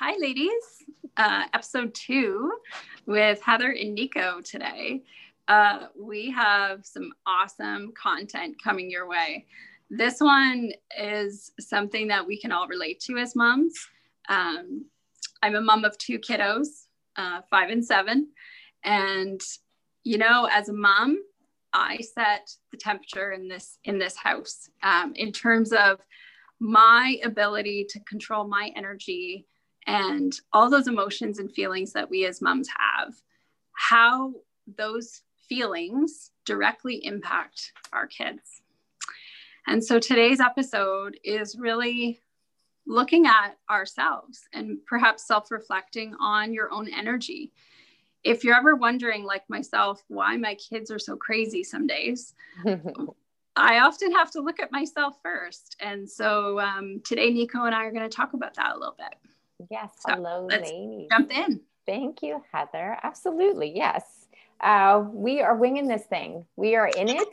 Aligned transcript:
Hi, 0.00 0.16
ladies. 0.18 0.50
Uh, 1.16 1.44
episode 1.52 1.94
two 1.94 2.52
with 3.06 3.40
Heather 3.40 3.70
and 3.70 3.94
Nico 3.94 4.40
today. 4.40 5.04
Uh, 5.46 5.86
we 5.96 6.32
have 6.32 6.84
some 6.84 7.12
awesome 7.28 7.92
content 7.92 8.56
coming 8.60 8.90
your 8.90 9.06
way. 9.06 9.46
This 9.90 10.18
one 10.18 10.72
is 10.98 11.52
something 11.60 12.08
that 12.08 12.26
we 12.26 12.40
can 12.40 12.50
all 12.50 12.66
relate 12.66 12.98
to 13.02 13.18
as 13.18 13.36
moms. 13.36 13.72
Um, 14.28 14.86
I'm 15.44 15.54
a 15.54 15.60
mom 15.60 15.84
of 15.84 15.96
two 15.98 16.18
kiddos, 16.18 16.86
uh, 17.14 17.42
five 17.48 17.70
and 17.70 17.84
seven. 17.84 18.30
And, 18.82 19.40
you 20.02 20.18
know, 20.18 20.48
as 20.50 20.70
a 20.70 20.74
mom, 20.74 21.20
I 21.72 21.98
set 21.98 22.50
the 22.72 22.78
temperature 22.78 23.30
in 23.30 23.46
this 23.46 23.78
in 23.84 24.00
this 24.00 24.16
house 24.16 24.68
um, 24.82 25.12
in 25.14 25.30
terms 25.30 25.72
of 25.72 26.00
my 26.58 27.16
ability 27.22 27.86
to 27.90 28.00
control 28.00 28.48
my 28.48 28.72
energy 28.74 29.46
and 29.86 30.32
all 30.52 30.70
those 30.70 30.88
emotions 30.88 31.38
and 31.38 31.52
feelings 31.52 31.92
that 31.92 32.08
we 32.08 32.26
as 32.26 32.40
moms 32.40 32.68
have, 32.78 33.14
how 33.72 34.32
those 34.76 35.22
feelings 35.48 36.30
directly 36.44 37.04
impact 37.04 37.72
our 37.92 38.06
kids. 38.06 38.62
And 39.66 39.82
so 39.82 39.98
today's 39.98 40.40
episode 40.40 41.18
is 41.24 41.56
really 41.58 42.20
looking 42.86 43.26
at 43.26 43.56
ourselves 43.70 44.42
and 44.52 44.78
perhaps 44.86 45.26
self 45.26 45.50
reflecting 45.50 46.14
on 46.20 46.52
your 46.52 46.70
own 46.72 46.92
energy. 46.92 47.52
If 48.22 48.42
you're 48.42 48.56
ever 48.56 48.74
wondering, 48.74 49.24
like 49.24 49.48
myself, 49.48 50.02
why 50.08 50.36
my 50.36 50.54
kids 50.54 50.90
are 50.90 50.98
so 50.98 51.16
crazy 51.16 51.62
some 51.62 51.86
days, 51.86 52.34
I 53.56 53.78
often 53.80 54.12
have 54.12 54.30
to 54.32 54.40
look 54.40 54.60
at 54.60 54.72
myself 54.72 55.16
first. 55.22 55.76
And 55.80 56.08
so 56.08 56.58
um, 56.58 57.00
today, 57.04 57.30
Nico 57.30 57.64
and 57.64 57.74
I 57.74 57.84
are 57.84 57.92
going 57.92 58.08
to 58.08 58.14
talk 58.14 58.32
about 58.32 58.54
that 58.54 58.74
a 58.74 58.78
little 58.78 58.96
bit. 58.98 59.14
Yes. 59.70 59.90
Hello, 60.06 60.46
ladies. 60.46 61.08
Jump 61.10 61.30
in. 61.30 61.60
Thank 61.86 62.22
you, 62.22 62.42
Heather. 62.52 62.98
Absolutely. 63.02 63.72
Yes. 63.74 64.26
Uh, 64.60 65.04
we 65.12 65.40
are 65.40 65.56
winging 65.56 65.88
this 65.88 66.04
thing. 66.04 66.46
We 66.56 66.76
are 66.76 66.88
in 66.88 67.08
it. 67.08 67.28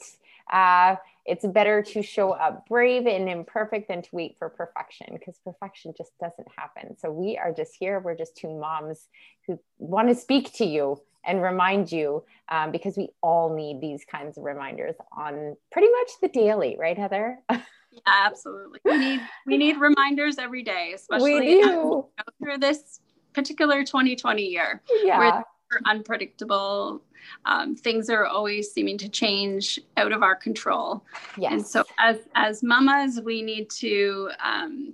Uh, 0.52 0.95
it's 1.25 1.45
better 1.45 1.81
to 1.83 2.02
show 2.02 2.31
up 2.31 2.67
brave 2.67 3.05
and 3.05 3.30
imperfect 3.30 3.88
than 3.88 4.02
to 4.02 4.09
wait 4.11 4.36
for 4.38 4.49
perfection 4.49 5.08
because 5.14 5.38
perfection 5.44 5.94
just 5.97 6.11
doesn't 6.19 6.47
happen. 6.58 6.97
So 6.97 7.11
we 7.11 7.38
are 7.38 7.53
just 7.53 7.75
here. 7.80 7.99
We're 7.99 8.17
just 8.17 8.36
two 8.36 8.49
moms 8.49 9.08
who 9.47 9.59
want 9.77 10.09
to 10.09 10.16
speak 10.16 10.52
to 10.53 10.66
you 10.66 11.02
and 11.25 11.42
remind 11.42 11.92
you 11.92 12.23
um, 12.49 12.72
because 12.72 12.97
we 12.97 13.09
all 13.22 13.55
need 13.55 13.80
these 13.80 14.03
kinds 14.03 14.38
of 14.38 14.44
reminders 14.44 14.95
on 15.16 15.55
pretty 15.72 15.88
much 15.89 16.09
the 16.22 16.27
daily, 16.27 16.75
right, 16.80 16.97
Heather? 16.97 17.39
Yeah, 17.92 18.00
absolutely. 18.06 18.80
We 18.86 18.97
need 18.97 19.22
we 19.45 19.58
need 19.58 19.78
reminders 19.78 20.38
every 20.38 20.64
day, 20.64 20.94
especially 20.95 21.39
we 21.39 21.61
do. 21.61 22.06
through 22.42 22.58
this 22.58 23.02
particular 23.33 23.83
2020 23.83 24.44
year. 24.44 24.81
Yeah. 25.03 25.20
Where 25.20 25.45
unpredictable. 25.86 27.02
Um, 27.45 27.75
things 27.75 28.09
are 28.09 28.25
always 28.25 28.72
seeming 28.72 28.98
to 28.98 29.09
change 29.09 29.80
out 29.95 30.11
of 30.11 30.23
our 30.23 30.36
control. 30.36 31.06
Yes. 31.38 31.52
And 31.52 31.66
so 31.66 31.83
as 32.00 32.17
as 32.36 32.64
mamas, 32.64 33.22
we 33.23 33.42
need 33.42 33.70
to 33.72 34.30
um, 34.44 34.94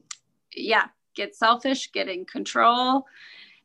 yeah, 0.53 0.87
get 1.15 1.35
selfish, 1.35 1.91
get 1.91 2.09
in 2.09 2.25
control, 2.25 3.05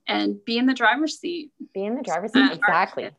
and 0.06 0.42
be 0.44 0.58
in 0.58 0.66
the 0.66 0.74
driver's 0.74 1.18
seat. 1.18 1.50
Be 1.74 1.84
in 1.84 1.96
the 1.96 2.02
driver's 2.02 2.32
seat, 2.32 2.52
exactly. 2.52 3.10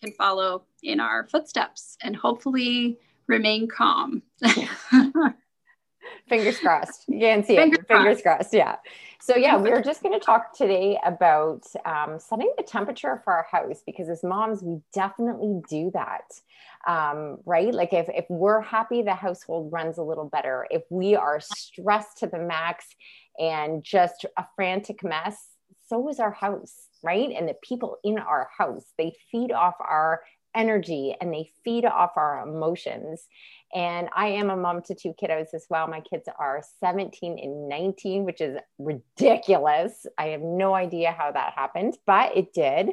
Can 0.00 0.12
follow 0.12 0.64
in 0.82 1.00
our 1.00 1.26
footsteps 1.26 1.96
and 2.02 2.14
hopefully 2.14 2.98
remain 3.26 3.68
calm. 3.68 4.22
fingers 6.28 6.58
crossed. 6.58 7.04
You 7.08 7.20
can 7.20 7.44
see 7.44 7.56
fingers 7.56 7.80
it. 7.80 7.88
Fingers 7.88 8.22
crossed. 8.22 8.52
Yeah. 8.52 8.76
So 9.20 9.36
yeah, 9.36 9.56
we're 9.56 9.82
just 9.82 10.02
going 10.02 10.18
to 10.18 10.24
talk 10.24 10.54
today 10.54 10.98
about 11.04 11.64
um, 11.86 12.18
setting 12.18 12.52
the 12.58 12.62
temperature 12.62 13.22
for 13.24 13.32
our 13.32 13.46
house 13.50 13.82
because 13.86 14.08
as 14.10 14.22
moms, 14.22 14.62
we 14.62 14.80
definitely 14.92 15.62
do 15.68 15.90
that. 15.94 16.24
Um, 16.86 17.38
right? 17.46 17.72
Like 17.72 17.94
if, 17.94 18.06
if 18.10 18.26
we're 18.28 18.60
happy, 18.60 19.00
the 19.00 19.14
household 19.14 19.72
runs 19.72 19.96
a 19.96 20.02
little 20.02 20.28
better. 20.28 20.66
If 20.70 20.82
we 20.90 21.16
are 21.16 21.40
stressed 21.40 22.18
to 22.18 22.26
the 22.26 22.38
max 22.38 22.84
and 23.38 23.82
just 23.82 24.26
a 24.36 24.44
frantic 24.56 25.02
mess, 25.02 25.42
so 25.88 26.06
is 26.10 26.20
our 26.20 26.32
house, 26.32 26.88
right? 27.02 27.30
And 27.30 27.48
the 27.48 27.56
people 27.62 27.96
in 28.04 28.18
our 28.18 28.48
house, 28.58 28.84
they 28.98 29.14
feed 29.32 29.52
off 29.52 29.76
our 29.80 30.20
energy 30.54 31.14
and 31.20 31.32
they 31.32 31.50
feed 31.64 31.84
off 31.84 32.12
our 32.16 32.46
emotions. 32.46 33.26
And 33.74 34.08
I 34.14 34.28
am 34.28 34.50
a 34.50 34.56
mom 34.56 34.82
to 34.82 34.94
two 34.94 35.14
kiddos 35.20 35.52
as 35.52 35.66
well. 35.68 35.88
My 35.88 36.00
kids 36.00 36.28
are 36.38 36.62
17 36.80 37.38
and 37.38 37.68
19, 37.68 38.24
which 38.24 38.40
is 38.40 38.58
ridiculous. 38.78 40.06
I 40.16 40.28
have 40.28 40.42
no 40.42 40.74
idea 40.74 41.12
how 41.12 41.32
that 41.32 41.54
happened, 41.56 41.96
but 42.06 42.36
it 42.36 42.52
did. 42.52 42.90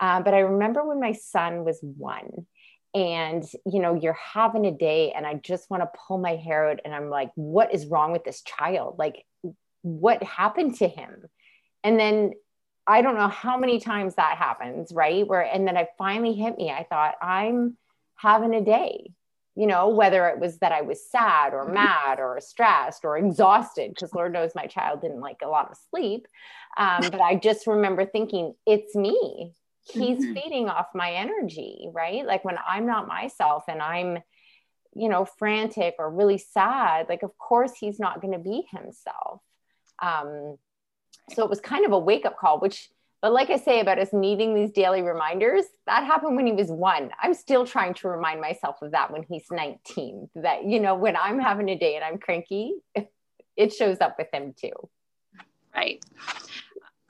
Uh, 0.00 0.20
but 0.22 0.34
I 0.34 0.40
remember 0.40 0.84
when 0.84 1.00
my 1.00 1.12
son 1.12 1.64
was 1.64 1.80
one 1.82 2.46
and 2.94 3.44
you 3.66 3.80
know 3.80 3.94
you're 3.94 4.12
having 4.14 4.66
a 4.66 4.72
day 4.72 5.12
and 5.12 5.24
i 5.24 5.34
just 5.34 5.70
want 5.70 5.82
to 5.82 5.98
pull 6.08 6.18
my 6.18 6.34
hair 6.34 6.70
out 6.70 6.80
and 6.84 6.92
i'm 6.92 7.08
like 7.08 7.30
what 7.36 7.72
is 7.72 7.86
wrong 7.86 8.10
with 8.10 8.24
this 8.24 8.42
child 8.42 8.96
like 8.98 9.24
what 9.82 10.22
happened 10.22 10.74
to 10.74 10.88
him 10.88 11.24
and 11.84 11.98
then 11.98 12.32
I 12.86 13.02
don't 13.02 13.16
know 13.16 13.28
how 13.28 13.56
many 13.56 13.78
times 13.78 14.14
that 14.16 14.38
happens, 14.38 14.92
right? 14.92 15.26
Where, 15.26 15.42
and 15.42 15.66
then 15.66 15.76
it 15.76 15.88
finally 15.98 16.34
hit 16.34 16.56
me. 16.56 16.70
I 16.70 16.84
thought, 16.84 17.14
I'm 17.22 17.76
having 18.16 18.54
a 18.54 18.60
day, 18.64 19.12
you 19.54 19.66
know, 19.66 19.88
whether 19.88 20.28
it 20.28 20.38
was 20.38 20.58
that 20.58 20.72
I 20.72 20.82
was 20.82 21.08
sad 21.10 21.54
or 21.54 21.64
mm-hmm. 21.64 21.74
mad 21.74 22.18
or 22.18 22.40
stressed 22.40 23.04
or 23.04 23.16
exhausted, 23.16 23.90
because 23.90 24.14
Lord 24.14 24.32
knows 24.32 24.52
my 24.54 24.66
child 24.66 25.02
didn't 25.02 25.20
like 25.20 25.40
a 25.42 25.48
lot 25.48 25.70
of 25.70 25.76
sleep. 25.90 26.26
Um, 26.76 27.02
but 27.10 27.20
I 27.20 27.34
just 27.34 27.66
remember 27.66 28.06
thinking, 28.06 28.54
it's 28.66 28.94
me. 28.94 29.52
He's 29.82 30.18
mm-hmm. 30.18 30.34
feeding 30.34 30.68
off 30.68 30.88
my 30.94 31.12
energy, 31.12 31.88
right? 31.92 32.26
Like 32.26 32.44
when 32.44 32.58
I'm 32.66 32.86
not 32.86 33.08
myself 33.08 33.64
and 33.68 33.80
I'm, 33.80 34.18
you 34.94 35.08
know, 35.08 35.24
frantic 35.24 35.94
or 35.98 36.10
really 36.10 36.38
sad, 36.38 37.08
like, 37.08 37.22
of 37.22 37.36
course, 37.38 37.72
he's 37.78 37.98
not 37.98 38.20
going 38.20 38.32
to 38.32 38.38
be 38.38 38.66
himself. 38.70 39.40
Um, 40.02 40.56
so 41.32 41.44
it 41.44 41.50
was 41.50 41.60
kind 41.60 41.84
of 41.84 41.92
a 41.92 41.98
wake 41.98 42.26
up 42.26 42.38
call, 42.38 42.60
which, 42.60 42.90
but 43.22 43.32
like 43.32 43.50
I 43.50 43.56
say 43.56 43.80
about 43.80 43.98
us 43.98 44.08
needing 44.12 44.54
these 44.54 44.70
daily 44.70 45.02
reminders, 45.02 45.64
that 45.86 46.04
happened 46.04 46.36
when 46.36 46.46
he 46.46 46.52
was 46.52 46.68
one. 46.68 47.10
I'm 47.22 47.34
still 47.34 47.66
trying 47.66 47.94
to 47.94 48.08
remind 48.08 48.40
myself 48.40 48.82
of 48.82 48.92
that 48.92 49.10
when 49.12 49.22
he's 49.22 49.44
19, 49.50 50.30
that, 50.36 50.64
you 50.64 50.80
know, 50.80 50.94
when 50.94 51.16
I'm 51.16 51.38
having 51.38 51.68
a 51.68 51.78
day 51.78 51.96
and 51.96 52.04
I'm 52.04 52.18
cranky, 52.18 52.74
it 53.56 53.72
shows 53.72 53.98
up 54.00 54.16
with 54.18 54.28
him 54.32 54.54
too. 54.58 54.72
Right. 55.74 56.02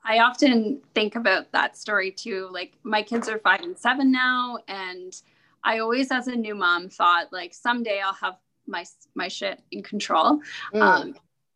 I 0.04 0.18
often 0.18 0.80
think 0.94 1.14
about 1.14 1.52
that 1.52 1.76
story 1.76 2.10
too. 2.10 2.48
Like 2.50 2.72
my 2.82 3.02
kids 3.02 3.28
are 3.28 3.38
five 3.38 3.60
and 3.60 3.78
seven 3.78 4.10
now. 4.10 4.58
And 4.66 5.14
I 5.62 5.78
always, 5.78 6.10
as 6.10 6.26
a 6.26 6.34
new 6.34 6.54
mom, 6.54 6.88
thought 6.88 7.32
like 7.32 7.54
someday 7.54 8.00
I'll 8.04 8.14
have 8.14 8.36
my 8.66 8.84
my 9.14 9.28
shit 9.28 9.60
in 9.70 9.82
control. 9.82 10.40
Mm. 10.74 10.80
Um, 10.80 11.14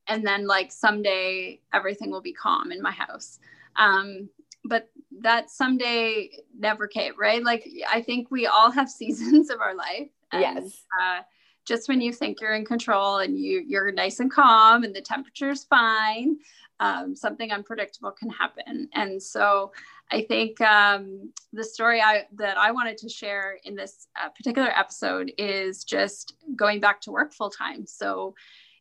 and 0.09 0.27
then 0.27 0.47
like 0.47 0.71
someday 0.73 1.61
everything 1.73 2.11
will 2.11 2.21
be 2.21 2.33
calm 2.33 2.73
in 2.73 2.83
my 2.83 2.93
house. 2.93 3.39
Um, 3.77 4.29
but 4.65 4.91
that 5.21 5.51
someday 5.51 6.31
never 6.59 6.87
came 6.87 7.13
right? 7.19 7.43
Like 7.43 7.69
i 7.91 8.01
think 8.01 8.31
we 8.31 8.47
all 8.47 8.71
have 8.71 8.89
seasons 9.03 9.51
of 9.51 9.61
our 9.61 9.75
life. 9.75 10.09
And, 10.33 10.43
yes. 10.43 10.83
uh, 11.01 11.21
just 11.65 11.89
when 11.89 12.01
you 12.01 12.13
think 12.13 12.41
you're 12.41 12.55
in 12.55 12.65
control 12.65 13.19
and 13.19 13.39
you 13.39 13.65
you're 13.67 13.93
nice 13.93 14.21
and 14.21 14.31
calm 14.31 14.85
and 14.85 14.95
the 14.95 15.01
temperature's 15.01 15.65
fine 15.65 16.37
um, 16.81 17.15
something 17.15 17.53
unpredictable 17.53 18.11
can 18.11 18.31
happen. 18.31 18.89
And 18.95 19.23
so 19.23 19.73
i 20.11 20.21
think 20.21 20.61
um, 20.61 21.33
the 21.53 21.65
story 21.65 22.01
I, 22.01 22.27
that 22.35 22.59
i 22.59 22.71
wanted 22.71 22.99
to 22.99 23.09
share 23.09 23.59
in 23.65 23.75
this 23.75 24.09
uh, 24.23 24.29
particular 24.29 24.71
episode 24.77 25.33
is 25.39 25.85
just 25.85 26.35
going 26.57 26.81
back 26.81 27.01
to 27.03 27.11
work 27.11 27.33
full 27.33 27.51
time. 27.51 27.87
So 27.87 28.35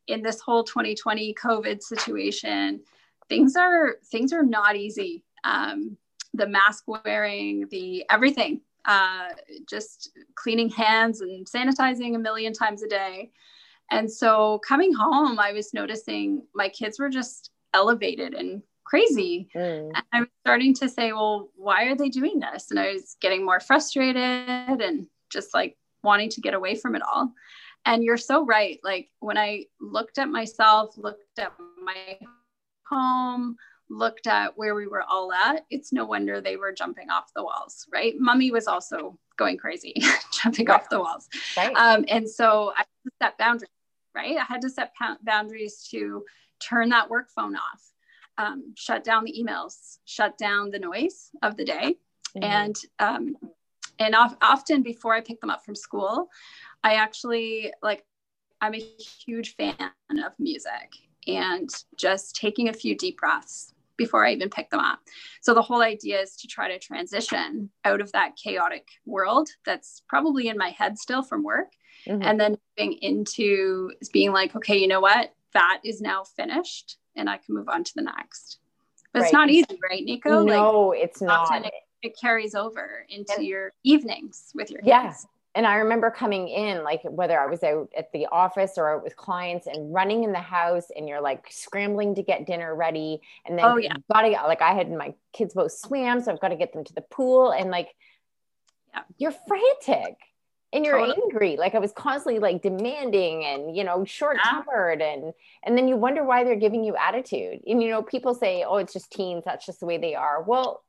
in 0.08 0.22
this 0.22 0.40
whole 0.42 0.64
2020 0.64 1.34
COVID 1.36 1.82
situation, 1.82 2.82
things 3.30 3.56
are 3.56 3.96
things 4.12 4.34
are 4.34 4.44
not 4.44 4.76
easy. 4.76 5.24
Um, 5.44 5.98
the 6.34 6.48
mask 6.48 6.86
wearing, 6.88 7.68
the 7.70 8.06
everything, 8.10 8.62
uh, 8.86 9.30
just 9.70 10.12
cleaning 10.36 10.70
hands 10.70 11.22
and 11.22 11.46
sanitizing 11.48 12.16
a 12.16 12.20
million 12.20 12.54
times 12.54 12.84
a 12.84 12.88
day. 12.88 13.32
And 13.92 14.12
so 14.12 14.60
coming 14.68 14.94
home, 14.94 15.40
I 15.40 15.52
was 15.52 15.74
noticing 15.74 16.44
my 16.56 16.70
kids 16.70 17.00
were 17.00 17.10
just 17.10 17.52
elevated 17.74 18.34
and 18.34 18.64
crazy. 18.84 19.48
Mm. 19.56 19.92
And 19.94 20.04
I 20.12 20.20
was 20.22 20.30
starting 20.42 20.74
to 20.76 20.90
say, 20.90 21.12
well, 21.12 21.50
why 21.56 21.86
are 21.86 21.96
they 21.96 22.10
doing 22.10 22.40
this? 22.40 22.72
And 22.72 22.80
I 22.80 22.94
was 22.94 23.16
getting 23.22 23.46
more 23.46 23.60
frustrated 23.60 24.82
and 24.82 25.08
just 25.30 25.54
like 25.54 25.78
wanting 26.04 26.30
to 26.30 26.42
get 26.42 26.54
away 26.54 26.76
from 26.76 26.96
it 26.96 27.02
all 27.02 27.32
and 27.86 28.04
you're 28.04 28.18
so 28.18 28.46
right 28.46 28.80
like 28.84 29.10
when 29.20 29.38
i 29.38 29.66
looked 29.80 30.18
at 30.18 30.30
myself 30.30 30.98
looked 30.98 31.40
at 31.40 31.54
my 31.84 32.18
home 32.88 33.56
looked 33.90 34.28
at 34.28 34.58
where 34.58 34.76
we 34.76 34.88
were 34.88 35.04
all 35.04 35.32
at 35.32 35.66
it's 35.70 35.92
no 35.94 36.06
wonder 36.06 36.42
they 36.42 36.56
were 36.56 36.72
jumping 36.72 37.10
off 37.10 37.32
the 37.36 37.44
walls 37.44 37.86
right 37.92 38.16
mummy 38.20 38.52
was 38.52 38.68
also 38.68 39.18
going 39.38 39.58
crazy 39.58 39.94
jumping 40.32 40.66
right. 40.66 40.82
off 40.82 40.90
the 40.90 41.00
walls 41.00 41.28
right. 41.58 41.76
um, 41.76 42.06
and 42.08 42.30
so 42.30 42.74
i 42.78 42.84
set 43.22 43.38
boundaries 43.38 43.70
right 44.16 44.38
i 44.38 44.44
had 44.44 44.62
to 44.62 44.70
set 44.70 44.94
boundaries 45.24 45.88
to 45.90 46.24
turn 46.60 46.90
that 46.90 47.10
work 47.10 47.30
phone 47.36 47.56
off 47.56 47.94
um, 48.38 48.74
shut 48.76 49.04
down 49.04 49.24
the 49.24 49.34
emails, 49.34 49.98
shut 50.06 50.38
down 50.38 50.72
the 50.72 50.80
noise 50.80 51.30
of 51.42 51.58
the 51.58 51.66
day. 51.66 51.98
Mm-hmm. 52.36 52.44
And 52.44 52.76
um, 53.00 53.36
and 54.00 54.16
of, 54.16 54.36
often 54.42 54.82
before 54.82 55.14
I 55.14 55.22
pick 55.22 55.40
them 55.40 55.52
up 55.52 55.64
from 55.64 55.76
school, 55.76 56.30
I 56.84 56.96
actually 56.96 57.74
like 57.82 58.06
I'm 58.62 58.76
a 58.76 58.86
huge 59.26 59.56
fan 59.56 59.76
of 59.80 60.34
music 60.40 60.94
and 61.28 61.70
just 61.98 62.36
taking 62.36 62.70
a 62.70 62.74
few 62.74 62.96
deep 62.96 63.18
breaths 63.18 63.74
before 63.98 64.26
I 64.26 64.32
even 64.32 64.50
pick 64.50 64.70
them 64.70 64.80
up. 64.80 65.00
So 65.42 65.54
the 65.54 65.62
whole 65.62 65.82
idea 65.82 66.22
is 66.22 66.36
to 66.38 66.48
try 66.48 66.68
to 66.70 66.80
transition 66.80 67.70
out 67.86 68.02
of 68.02 68.12
that 68.14 68.36
chaotic 68.36 68.88
world 69.06 69.50
that's 69.66 70.02
probably 70.08 70.48
in 70.48 70.58
my 70.58 70.70
head 70.70 70.98
still 70.98 71.22
from 71.22 71.44
work 71.44 71.74
mm-hmm. 72.08 72.22
and 72.22 72.40
then 72.40 72.58
moving 72.78 72.94
into 73.02 73.92
being 74.12 74.32
like, 74.32 74.56
okay, 74.56 74.78
you 74.78 74.88
know 74.88 75.02
what? 75.02 75.34
That 75.54 75.82
is 75.84 76.02
now 76.02 76.24
finished 76.24 76.98
and 77.16 77.30
I 77.30 77.38
can 77.38 77.54
move 77.56 77.70
on 77.70 77.84
to 77.84 77.92
the 77.96 78.02
next. 78.02 78.60
But 79.14 79.20
right. 79.20 79.26
it's 79.26 79.34
not 79.34 79.50
easy, 79.50 79.80
right, 79.90 80.04
Nico? 80.04 80.44
No, 80.44 80.88
like, 80.88 81.04
it's 81.04 81.22
not. 81.22 81.66
It, 81.66 81.74
it, 82.02 82.18
carries 82.20 82.56
over 82.56 83.06
into 83.10 83.36
and, 83.36 83.46
your 83.46 83.72
evenings 83.84 84.52
with 84.56 84.72
your 84.72 84.82
kids. 84.82 84.88
Yeah. 84.88 85.14
And 85.56 85.68
I 85.68 85.76
remember 85.76 86.10
coming 86.10 86.48
in, 86.48 86.84
like 86.84 87.02
whether 87.04 87.40
I 87.40 87.46
was 87.46 87.64
out 87.64 87.90
at 87.96 88.12
the 88.12 88.28
office 88.32 88.74
or 88.78 88.96
out 88.96 89.04
with 89.04 89.16
clients 89.16 89.68
and 89.68 89.94
running 89.94 90.24
in 90.24 90.32
the 90.32 90.40
house, 90.40 90.88
and 90.96 91.08
you're 91.08 91.22
like 91.22 91.46
scrambling 91.50 92.16
to 92.16 92.24
get 92.24 92.48
dinner 92.48 92.76
ready. 92.76 93.22
And 93.46 93.58
then 93.58 93.66
oh, 93.66 93.78
yeah. 93.78 93.94
gotta 94.12 94.30
get, 94.32 94.44
like, 94.44 94.62
I 94.62 94.74
had 94.74 94.92
my 94.92 95.14
kids 95.32 95.54
both 95.54 95.72
swam, 95.72 96.22
so 96.22 96.32
I've 96.32 96.42
got 96.42 96.50
to 96.50 96.56
get 96.56 96.74
them 96.74 96.84
to 96.84 96.94
the 96.94 97.02
pool. 97.02 97.52
And 97.52 97.70
like, 97.70 97.90
yeah. 98.94 99.02
you're 99.18 99.36
frantic 99.48 100.18
and 100.74 100.84
you're 100.84 100.98
totally. 100.98 101.22
angry 101.24 101.56
like 101.56 101.76
i 101.76 101.80
was 101.80 101.92
constantly 101.92 102.40
like 102.40 102.64
demanding 102.64 103.46
and 103.46 103.78
you 103.78 103.84
know 103.84 104.04
short 104.04 104.38
tempered 104.44 105.02
yeah. 105.02 105.14
and 105.14 105.34
and 105.64 105.78
then 105.78 105.88
you 105.88 105.96
wonder 105.96 106.24
why 106.24 106.44
they're 106.44 106.56
giving 106.56 106.84
you 106.84 106.96
attitude 106.96 107.60
and 107.68 107.82
you 107.82 107.90
know 107.90 108.02
people 108.02 108.34
say 108.34 108.66
oh 108.68 108.78
it's 108.78 108.92
just 108.92 109.12
teens 109.12 109.44
that's 109.46 109.68
just 109.68 109.80
the 109.80 109.86
way 109.86 110.00
they 110.00 110.16
are 110.16 110.42
well. 110.42 110.84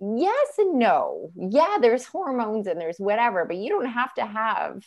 Yes 0.00 0.48
and 0.58 0.78
no. 0.78 1.30
Yeah 1.36 1.78
there's 1.80 2.06
hormones 2.06 2.66
and 2.66 2.80
there's 2.80 2.98
whatever 2.98 3.44
but 3.44 3.56
you 3.56 3.68
don't 3.68 3.86
have 3.86 4.14
to 4.14 4.26
have 4.26 4.82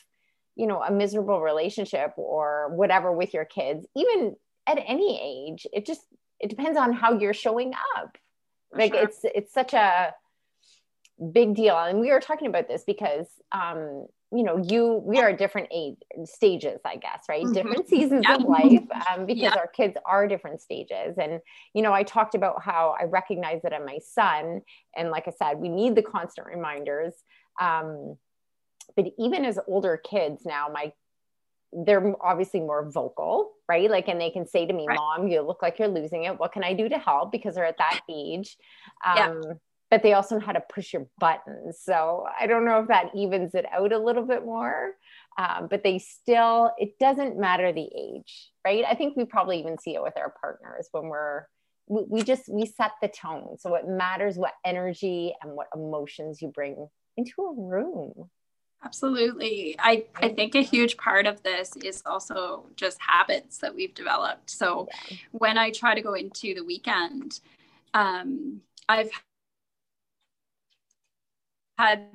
you 0.56 0.68
know 0.68 0.82
a 0.82 0.92
miserable 0.92 1.42
relationship 1.42 2.14
or 2.18 2.70
whatever 2.76 3.12
with 3.12 3.34
your 3.34 3.46
kids 3.46 3.86
even 3.96 4.36
at 4.68 4.80
any 4.86 5.20
age. 5.22 5.68
It 5.74 5.86
just 5.86 6.02
it 6.40 6.50
depends 6.50 6.78
on 6.78 6.94
how 6.94 7.14
you're 7.14 7.34
showing 7.34 7.74
up. 7.98 8.18
Like 8.72 8.94
sure. 8.94 9.04
it's 9.04 9.20
it's 9.24 9.54
such 9.54 9.74
a 9.74 10.14
big 11.32 11.56
deal. 11.56 11.78
And 11.78 12.00
we 12.00 12.12
were 12.12 12.20
talking 12.20 12.48
about 12.48 12.68
this 12.68 12.84
because 12.86 13.28
um 13.52 14.08
you 14.34 14.44
know 14.44 14.58
you 14.58 15.02
we 15.06 15.20
are 15.20 15.32
different 15.34 15.68
age 15.72 15.96
stages 16.26 16.80
i 16.86 16.96
guess 16.96 17.24
right 17.30 17.44
mm-hmm. 17.44 17.54
different 17.54 17.88
seasons 17.88 18.26
of 18.30 18.42
life 18.42 18.84
um, 19.12 19.26
because 19.26 19.54
our 19.54 19.68
kids 19.68 19.96
are 20.06 20.28
different 20.28 20.62
stages 20.62 21.16
and 21.22 21.40
you 21.74 21.82
know 21.82 21.94
i 21.94 22.04
talked 22.04 22.36
about 22.36 22.62
how 22.62 22.96
i 23.00 23.04
recognize 23.04 23.62
that 23.62 23.74
in 23.74 23.86
my 23.86 24.00
son 24.00 24.62
and 24.96 25.10
like 25.10 25.28
i 25.28 25.32
said 25.32 25.58
we 25.58 25.70
need 25.70 25.96
the 25.96 26.02
constant 26.02 26.48
reminders 26.48 27.14
um, 27.62 28.18
but 28.96 29.06
even 29.20 29.46
as 29.46 29.60
older 29.68 29.98
kids 29.98 30.44
now 30.46 30.68
my 30.72 30.92
they're 31.88 32.14
obviously 32.22 32.60
more 32.60 32.88
vocal, 32.92 33.54
right? 33.68 33.90
Like, 33.90 34.08
and 34.08 34.22
they 34.22 34.30
can 34.30 34.46
say 34.46 34.68
to 34.68 34.72
me, 34.72 34.86
right. 34.88 34.96
Mom, 34.96 35.28
you 35.28 35.42
look 35.42 35.64
like 35.64 35.80
you're 35.80 35.88
losing 35.88 36.26
it. 36.26 36.40
What 36.40 36.52
can 36.52 36.64
I 36.64 36.74
do 36.74 36.88
to 36.88 37.00
help? 37.00 37.32
Because 37.32 37.56
they're 37.56 37.66
at 37.66 37.80
that 37.80 38.02
age. 38.08 38.58
Um, 39.04 39.42
yeah 39.44 39.54
but 39.94 40.02
they 40.02 40.14
also 40.14 40.40
know 40.40 40.46
how 40.46 40.52
to 40.52 40.60
push 40.74 40.92
your 40.92 41.06
buttons. 41.20 41.80
So 41.80 42.26
I 42.40 42.48
don't 42.48 42.66
know 42.66 42.80
if 42.80 42.88
that 42.88 43.12
evens 43.16 43.54
it 43.54 43.68
out 43.72 43.94
a 43.94 44.00
little 44.00 44.26
bit 44.26 44.44
more. 44.44 44.96
Um, 45.38 45.68
but 45.70 45.84
they 45.84 46.00
still, 46.00 46.72
it 46.80 46.98
doesn't 46.98 47.38
matter 47.38 47.72
the 47.72 47.88
age, 47.96 48.50
right? 48.66 48.84
I 48.90 48.96
think 48.96 49.16
we 49.16 49.26
probably 49.26 49.60
even 49.60 49.78
see 49.78 49.94
it 49.94 50.02
with 50.02 50.18
our 50.18 50.34
partners 50.42 50.88
when 50.94 51.10
we're, 51.10 51.46
we, 51.88 52.06
we 52.10 52.24
just, 52.24 52.50
we 52.50 52.66
set 52.66 52.94
the 53.04 53.08
tone. 53.08 53.60
So 53.60 53.76
it 53.76 53.88
matters 53.88 54.36
what 54.36 54.54
energy 54.66 55.36
and 55.44 55.52
what 55.52 55.68
emotions 55.76 56.42
you 56.42 56.48
bring 56.48 56.88
into 57.16 57.44
a 57.44 57.54
room. 57.54 58.32
Absolutely. 58.84 59.76
I, 59.78 60.06
I 60.16 60.30
think 60.30 60.56
a 60.56 60.64
huge 60.64 60.98
part 60.98 61.28
of 61.28 61.44
this 61.44 61.76
is 61.84 62.02
also 62.04 62.66
just 62.76 62.98
habits 63.00 63.60
that 63.60 63.76
we've 63.76 63.94
developed. 63.94 64.50
So 64.50 64.90
yeah. 65.12 65.18
when 65.34 65.60
I 65.60 65.70
try 65.70 65.94
to 65.94 66.02
go 66.02 66.16
into 66.16 66.56
the 66.56 66.64
weekend, 66.64 67.42
um, 67.94 68.62
I've 68.90 69.12
had 71.78 72.08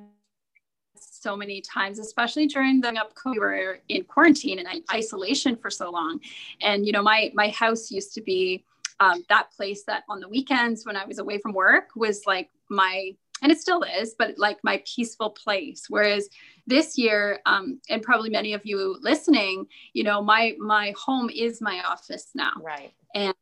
so 0.95 1.35
many 1.35 1.61
times, 1.61 1.99
especially 1.99 2.47
during 2.47 2.81
the 2.81 2.89
up 2.99 3.13
we 3.25 3.39
were 3.39 3.79
in 3.89 4.03
quarantine 4.03 4.59
and 4.59 4.83
isolation 4.91 5.55
for 5.55 5.69
so 5.69 5.89
long. 5.89 6.19
And 6.61 6.85
you 6.85 6.91
know, 6.91 7.03
my 7.03 7.31
my 7.33 7.49
house 7.49 7.91
used 7.91 8.13
to 8.15 8.21
be 8.21 8.63
um, 8.99 9.23
that 9.29 9.51
place 9.51 9.83
that 9.85 10.03
on 10.09 10.19
the 10.19 10.27
weekends 10.27 10.85
when 10.85 10.95
I 10.95 11.05
was 11.05 11.19
away 11.19 11.39
from 11.39 11.53
work 11.53 11.89
was 11.95 12.25
like 12.25 12.49
my 12.69 13.11
and 13.41 13.51
it 13.53 13.59
still 13.59 13.83
is, 13.83 14.15
but 14.19 14.37
like 14.37 14.57
my 14.63 14.83
peaceful 14.85 15.29
place. 15.29 15.85
Whereas 15.87 16.27
this 16.67 16.97
year, 16.97 17.39
um, 17.45 17.79
and 17.89 18.01
probably 18.01 18.29
many 18.29 18.53
of 18.53 18.65
you 18.65 18.97
listening, 19.01 19.65
you 19.93 20.03
know, 20.03 20.21
my 20.21 20.55
my 20.59 20.93
home 20.97 21.29
is 21.29 21.61
my 21.61 21.81
office 21.83 22.29
now, 22.35 22.53
right? 22.61 22.93
And 23.15 23.33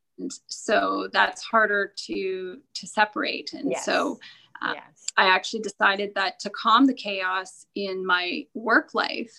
so 0.47 1.07
that's 1.11 1.43
harder 1.43 1.93
to 2.05 2.57
to 2.73 2.87
separate. 2.87 3.53
And 3.53 3.71
yes. 3.71 3.85
so 3.85 4.19
uh, 4.61 4.73
yes. 4.75 5.05
I 5.17 5.27
actually 5.27 5.61
decided 5.61 6.13
that 6.15 6.39
to 6.39 6.49
calm 6.49 6.85
the 6.85 6.93
chaos 6.93 7.65
in 7.75 8.05
my 8.05 8.45
work 8.53 8.93
life, 8.93 9.33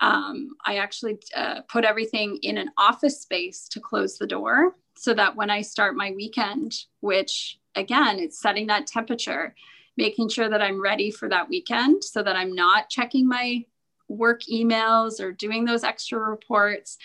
um, 0.00 0.50
I 0.64 0.76
actually 0.76 1.18
uh, 1.36 1.60
put 1.68 1.84
everything 1.84 2.38
in 2.42 2.56
an 2.56 2.70
office 2.78 3.20
space 3.20 3.68
to 3.68 3.80
close 3.80 4.16
the 4.16 4.26
door 4.26 4.76
so 4.96 5.14
that 5.14 5.36
when 5.36 5.50
I 5.50 5.62
start 5.62 5.96
my 5.96 6.12
weekend, 6.12 6.74
which 7.00 7.58
again, 7.74 8.18
it's 8.18 8.40
setting 8.40 8.66
that 8.68 8.86
temperature, 8.86 9.54
making 9.96 10.28
sure 10.30 10.48
that 10.48 10.62
I'm 10.62 10.80
ready 10.80 11.10
for 11.10 11.28
that 11.28 11.48
weekend 11.48 12.02
so 12.02 12.22
that 12.22 12.36
I'm 12.36 12.54
not 12.54 12.88
checking 12.88 13.28
my 13.28 13.64
work 14.08 14.42
emails 14.52 15.20
or 15.20 15.32
doing 15.32 15.64
those 15.64 15.84
extra 15.84 16.18
reports 16.18 16.98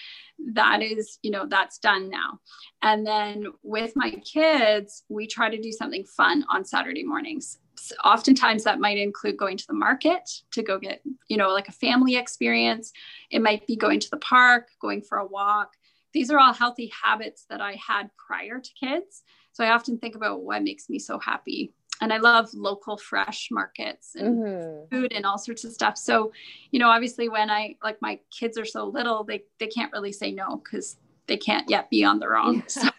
that 0.53 0.81
is 0.81 1.17
you 1.21 1.31
know 1.31 1.45
that's 1.47 1.77
done 1.79 2.09
now. 2.09 2.39
And 2.81 3.05
then 3.05 3.47
with 3.63 3.93
my 3.95 4.11
kids 4.11 5.03
we 5.09 5.27
try 5.27 5.49
to 5.49 5.61
do 5.61 5.71
something 5.71 6.03
fun 6.05 6.45
on 6.49 6.65
saturday 6.65 7.03
mornings. 7.03 7.59
So 7.77 7.95
oftentimes 8.03 8.63
that 8.63 8.79
might 8.79 8.97
include 8.97 9.37
going 9.37 9.57
to 9.57 9.67
the 9.67 9.73
market 9.73 10.29
to 10.51 10.63
go 10.63 10.79
get 10.79 11.01
you 11.27 11.37
know 11.37 11.49
like 11.49 11.67
a 11.67 11.73
family 11.73 12.15
experience. 12.15 12.91
It 13.31 13.41
might 13.41 13.67
be 13.67 13.75
going 13.75 13.99
to 14.01 14.09
the 14.09 14.17
park 14.17 14.69
going 14.81 15.01
for 15.01 15.17
a 15.17 15.25
walk. 15.27 15.73
These 16.13 16.31
are 16.31 16.39
all 16.39 16.53
healthy 16.53 16.91
habits 17.03 17.45
that 17.49 17.61
i 17.61 17.73
had 17.73 18.09
prior 18.27 18.59
to 18.59 18.69
kids. 18.79 19.23
So 19.53 19.63
i 19.63 19.71
often 19.71 19.98
think 19.98 20.15
about 20.15 20.43
what 20.43 20.63
makes 20.63 20.89
me 20.89 21.00
so 21.00 21.19
happy 21.19 21.74
and 22.01 22.11
I 22.11 22.17
love 22.17 22.49
local 22.53 22.97
fresh 22.97 23.49
markets 23.51 24.15
and 24.15 24.39
mm-hmm. 24.39 24.95
food 24.95 25.13
and 25.13 25.25
all 25.25 25.37
sorts 25.37 25.63
of 25.63 25.71
stuff. 25.71 25.97
So, 25.97 26.31
you 26.71 26.79
know, 26.79 26.89
obviously 26.89 27.29
when 27.29 27.49
I 27.49 27.75
like 27.83 28.01
my 28.01 28.19
kids 28.37 28.57
are 28.57 28.65
so 28.65 28.85
little, 28.85 29.23
they 29.23 29.43
they 29.59 29.67
can't 29.67 29.91
really 29.93 30.11
say 30.11 30.31
no 30.31 30.57
because 30.63 30.97
they 31.27 31.37
can't 31.37 31.69
yet 31.69 31.89
be 31.89 32.03
on 32.03 32.19
their 32.19 32.37
own. 32.37 32.63
So 32.67 32.89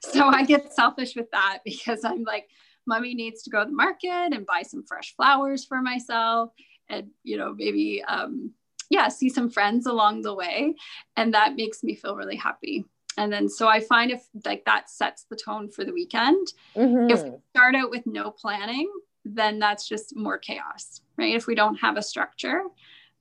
so 0.00 0.28
I 0.28 0.44
get 0.44 0.72
selfish 0.72 1.14
with 1.16 1.30
that 1.32 1.58
because 1.64 2.04
I'm 2.04 2.24
like, 2.24 2.48
mommy 2.86 3.14
needs 3.14 3.42
to 3.42 3.50
go 3.50 3.64
to 3.64 3.70
the 3.70 3.76
market 3.76 4.32
and 4.32 4.46
buy 4.46 4.62
some 4.62 4.84
fresh 4.84 5.14
flowers 5.14 5.64
for 5.64 5.82
myself 5.82 6.50
and 6.88 7.08
you 7.22 7.36
know, 7.36 7.54
maybe 7.56 8.02
um 8.06 8.52
yeah, 8.90 9.08
see 9.08 9.30
some 9.30 9.48
friends 9.48 9.86
along 9.86 10.20
the 10.20 10.34
way. 10.34 10.74
And 11.16 11.32
that 11.32 11.56
makes 11.56 11.82
me 11.82 11.94
feel 11.94 12.14
really 12.14 12.36
happy 12.36 12.84
and 13.18 13.32
then 13.32 13.48
so 13.48 13.68
i 13.68 13.80
find 13.80 14.10
if 14.10 14.26
like 14.44 14.64
that 14.64 14.88
sets 14.88 15.24
the 15.24 15.36
tone 15.36 15.68
for 15.68 15.84
the 15.84 15.92
weekend 15.92 16.52
mm-hmm. 16.76 17.10
if 17.10 17.22
we 17.22 17.32
start 17.50 17.74
out 17.74 17.90
with 17.90 18.06
no 18.06 18.30
planning 18.30 18.90
then 19.24 19.58
that's 19.58 19.88
just 19.88 20.16
more 20.16 20.38
chaos 20.38 21.00
right 21.16 21.34
if 21.34 21.46
we 21.46 21.54
don't 21.54 21.76
have 21.76 21.96
a 21.96 22.02
structure 22.02 22.62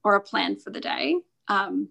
or 0.03 0.15
a 0.15 0.21
plan 0.21 0.55
for 0.55 0.69
the 0.69 0.81
day 0.81 1.15
um, 1.47 1.89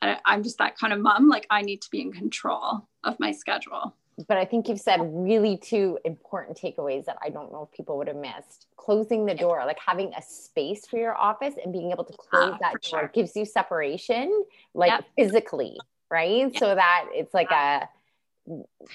I, 0.00 0.18
i'm 0.24 0.42
just 0.42 0.58
that 0.58 0.76
kind 0.76 0.92
of 0.92 1.00
mom 1.00 1.28
like 1.28 1.46
i 1.50 1.62
need 1.62 1.82
to 1.82 1.90
be 1.90 2.00
in 2.00 2.12
control 2.12 2.88
of 3.04 3.18
my 3.20 3.32
schedule 3.32 3.94
but 4.28 4.36
I 4.36 4.44
think 4.44 4.68
you've 4.68 4.80
said 4.80 5.00
really 5.02 5.56
two 5.56 5.98
important 6.04 6.56
takeaways 6.56 7.06
that 7.06 7.16
I 7.22 7.30
don't 7.30 7.50
know 7.50 7.62
if 7.62 7.76
people 7.76 7.96
would 7.98 8.08
have 8.08 8.16
missed. 8.16 8.66
Closing 8.76 9.24
the 9.24 9.34
door, 9.34 9.62
like 9.66 9.78
having 9.84 10.12
a 10.14 10.22
space 10.22 10.86
for 10.86 10.98
your 10.98 11.16
office 11.16 11.54
and 11.62 11.72
being 11.72 11.90
able 11.92 12.04
to 12.04 12.12
close 12.12 12.52
uh, 12.52 12.58
that 12.60 12.72
door 12.82 13.00
sure. 13.00 13.10
gives 13.14 13.34
you 13.34 13.44
separation, 13.44 14.44
like 14.74 14.90
yep. 14.90 15.04
physically 15.16 15.78
right? 16.12 16.52
Yeah. 16.52 16.60
So 16.60 16.74
that 16.74 17.06
it's 17.12 17.34
like 17.34 17.50
a 17.50 17.88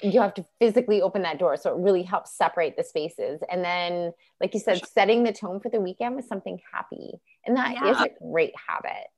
you 0.02 0.20
have 0.20 0.34
to 0.34 0.44
physically 0.60 1.02
open 1.02 1.22
that 1.22 1.38
door. 1.38 1.56
So 1.56 1.74
it 1.74 1.80
really 1.82 2.02
helps 2.02 2.32
separate 2.32 2.76
the 2.76 2.84
spaces. 2.84 3.40
And 3.50 3.64
then 3.64 4.12
like 4.40 4.54
you 4.54 4.60
said 4.60 4.86
setting 4.86 5.24
the 5.24 5.32
tone 5.32 5.58
for 5.60 5.68
the 5.68 5.80
weekend 5.80 6.16
with 6.16 6.26
something 6.26 6.60
happy. 6.72 7.20
And 7.44 7.56
that 7.56 7.72
yeah. 7.72 7.90
is 7.90 8.00
a 8.00 8.10
great 8.22 8.52
habit. 8.68 9.08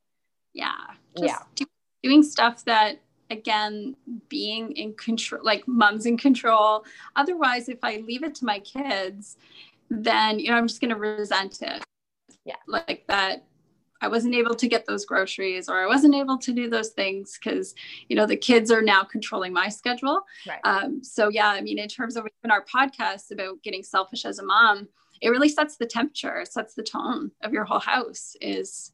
Yeah. 0.55 0.73
Just 1.17 1.29
yeah 1.29 1.39
do, 1.57 1.67
doing 2.03 2.23
stuff 2.23 2.65
that 2.65 3.01
again 3.29 3.95
being 4.29 4.73
in 4.73 4.95
control 4.95 5.43
like 5.45 5.67
mom's 5.69 6.07
in 6.07 6.17
control. 6.17 6.85
Otherwise 7.17 7.69
if 7.69 7.79
i 7.83 7.97
leave 7.97 8.23
it 8.23 8.35
to 8.37 8.45
my 8.45 8.61
kids 8.61 9.37
then 9.91 10.39
you 10.39 10.51
know 10.51 10.57
i'm 10.57 10.69
just 10.69 10.81
going 10.81 10.91
to 10.91 10.97
resent 10.97 11.61
it. 11.63 11.85
Yeah. 12.45 12.57
Like 12.67 13.05
that 13.09 13.45
I 14.01 14.09
wasn't 14.09 14.35
able 14.35 14.55
to 14.55 14.69
get 14.69 14.87
those 14.87 15.05
groceries 15.05 15.69
or 15.69 15.81
I 15.81 15.87
wasn't 15.87 16.15
able 16.15 16.39
to 16.39 16.53
do 16.53 16.69
those 16.69 16.91
things 16.91 17.39
because, 17.39 17.75
you 18.09 18.17
know, 18.17 18.27
the 18.27 18.37
kids 18.37 18.71
are 18.71 18.83
now 18.83 19.03
controlling 19.03 19.53
my 19.53 19.69
schedule. 19.69 20.23
Right. 20.47 20.61
Um, 20.65 21.05
so, 21.05 21.29
yeah, 21.29 21.49
I 21.49 21.61
mean, 21.61 21.79
in 21.79 21.89
terms 21.89 22.17
of 22.17 22.27
even 22.41 22.51
our 22.51 22.65
podcast 22.65 23.31
about 23.31 23.63
getting 23.63 23.83
selfish 23.83 24.25
as 24.25 24.39
a 24.39 24.45
mom, 24.45 24.89
it 25.21 25.29
really 25.29 25.49
sets 25.49 25.77
the 25.77 25.87
temperature, 25.87 26.41
it 26.41 26.53
sets 26.53 26.75
the 26.75 26.83
tone 26.83 27.31
of 27.43 27.53
your 27.53 27.65
whole 27.65 27.79
house 27.79 28.37
is 28.41 28.93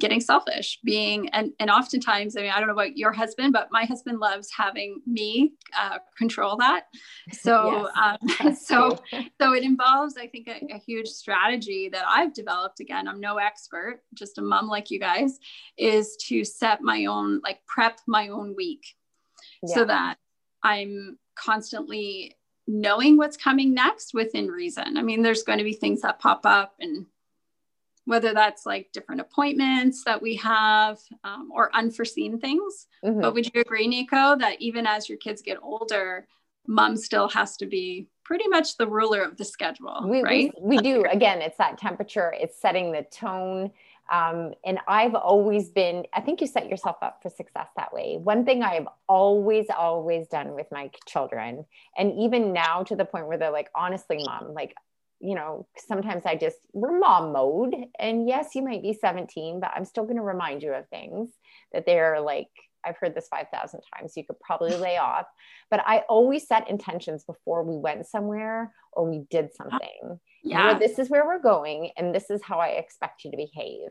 getting 0.00 0.20
selfish 0.20 0.78
being 0.82 1.28
and 1.30 1.52
and 1.60 1.70
oftentimes 1.70 2.36
i 2.36 2.40
mean 2.40 2.50
i 2.50 2.58
don't 2.58 2.66
know 2.66 2.72
about 2.72 2.96
your 2.96 3.12
husband 3.12 3.52
but 3.52 3.68
my 3.70 3.84
husband 3.84 4.18
loves 4.18 4.50
having 4.50 5.00
me 5.06 5.52
uh, 5.78 5.98
control 6.18 6.56
that. 6.56 6.86
So 7.32 7.88
yes, 7.96 8.18
um, 8.42 8.54
so 8.56 8.98
so 9.40 9.54
it 9.54 9.62
involves 9.62 10.16
i 10.16 10.26
think 10.26 10.48
a, 10.48 10.74
a, 10.74 10.78
huge 10.78 11.08
strategy 11.08 11.88
that 11.90 12.04
i've 12.08 12.34
developed 12.34 12.80
again 12.80 13.06
i'm 13.06 13.20
no 13.20 13.38
expert 13.38 14.00
just 14.14 14.38
a 14.38 14.42
mom 14.42 14.68
like 14.68 14.90
you 14.90 14.98
guys 14.98 15.38
is 15.78 16.16
to 16.28 16.44
set 16.44 16.82
my 16.82 17.06
own 17.06 17.40
like 17.44 17.60
prep 17.66 18.00
my 18.06 18.28
own 18.28 18.54
week 18.56 18.84
yeah. 19.62 19.74
so 19.74 19.84
that 19.84 20.16
i'm 20.62 21.18
constantly 21.36 22.36
knowing 22.66 23.16
what's 23.16 23.36
coming 23.36 23.74
next 23.74 24.14
within 24.14 24.48
reason. 24.48 24.96
I 24.96 25.02
mean 25.02 25.22
there's 25.22 25.42
going 25.42 25.58
to 25.58 25.64
be 25.64 25.74
things 25.74 26.00
that 26.02 26.18
pop 26.18 26.46
up 26.46 26.74
and 26.80 27.06
whether 28.06 28.34
that's 28.34 28.66
like 28.66 28.90
different 28.92 29.20
appointments 29.20 30.04
that 30.04 30.20
we 30.20 30.36
have 30.36 30.98
um, 31.24 31.50
or 31.52 31.74
unforeseen 31.74 32.38
things. 32.38 32.86
Mm-hmm. 33.04 33.20
But 33.20 33.34
would 33.34 33.54
you 33.54 33.60
agree, 33.60 33.86
Nico, 33.86 34.36
that 34.36 34.60
even 34.60 34.86
as 34.86 35.08
your 35.08 35.18
kids 35.18 35.42
get 35.42 35.58
older, 35.62 36.26
mom 36.66 36.96
still 36.96 37.28
has 37.28 37.56
to 37.58 37.66
be 37.66 38.08
pretty 38.24 38.48
much 38.48 38.76
the 38.76 38.86
ruler 38.86 39.22
of 39.22 39.36
the 39.36 39.44
schedule, 39.44 40.06
we, 40.06 40.22
right? 40.22 40.52
We, 40.60 40.76
we 40.76 40.82
do. 40.82 41.04
Again, 41.10 41.42
it's 41.42 41.58
that 41.58 41.78
temperature, 41.78 42.34
it's 42.38 42.60
setting 42.60 42.92
the 42.92 43.02
tone. 43.02 43.70
Um, 44.12 44.52
and 44.66 44.78
I've 44.86 45.14
always 45.14 45.70
been, 45.70 46.04
I 46.12 46.20
think 46.20 46.42
you 46.42 46.46
set 46.46 46.68
yourself 46.68 46.96
up 47.00 47.22
for 47.22 47.30
success 47.30 47.68
that 47.76 47.92
way. 47.92 48.18
One 48.18 48.44
thing 48.44 48.62
I've 48.62 48.86
always, 49.08 49.66
always 49.74 50.26
done 50.28 50.54
with 50.54 50.66
my 50.70 50.90
children, 51.06 51.64
and 51.96 52.18
even 52.18 52.52
now 52.52 52.82
to 52.82 52.96
the 52.96 53.06
point 53.06 53.28
where 53.28 53.38
they're 53.38 53.50
like, 53.50 53.70
honestly, 53.74 54.22
mom, 54.24 54.52
like 54.52 54.74
you 55.24 55.34
know, 55.34 55.66
sometimes 55.78 56.26
I 56.26 56.36
just, 56.36 56.58
we're 56.74 56.98
mom 56.98 57.32
mode. 57.32 57.74
And 57.98 58.28
yes, 58.28 58.54
you 58.54 58.62
might 58.62 58.82
be 58.82 58.92
17, 58.92 59.58
but 59.58 59.70
I'm 59.74 59.86
still 59.86 60.04
going 60.04 60.16
to 60.16 60.22
remind 60.22 60.62
you 60.62 60.74
of 60.74 60.86
things 60.88 61.30
that 61.72 61.86
they're 61.86 62.20
like, 62.20 62.50
I've 62.84 62.98
heard 62.98 63.14
this 63.14 63.28
5,000 63.28 63.80
times. 63.94 64.12
You 64.16 64.24
could 64.26 64.38
probably 64.38 64.76
lay 64.76 64.98
off. 64.98 65.24
But 65.70 65.82
I 65.86 66.00
always 66.10 66.46
set 66.46 66.68
intentions 66.68 67.24
before 67.24 67.62
we 67.62 67.78
went 67.78 68.06
somewhere 68.06 68.74
or 68.92 69.08
we 69.08 69.22
did 69.30 69.54
something. 69.54 70.20
Yeah. 70.42 70.78
this 70.78 70.98
is 70.98 71.08
where 71.08 71.24
we're 71.24 71.40
going. 71.40 71.90
And 71.96 72.14
this 72.14 72.28
is 72.28 72.42
how 72.42 72.58
I 72.58 72.68
expect 72.68 73.24
you 73.24 73.30
to 73.30 73.36
behave. 73.38 73.88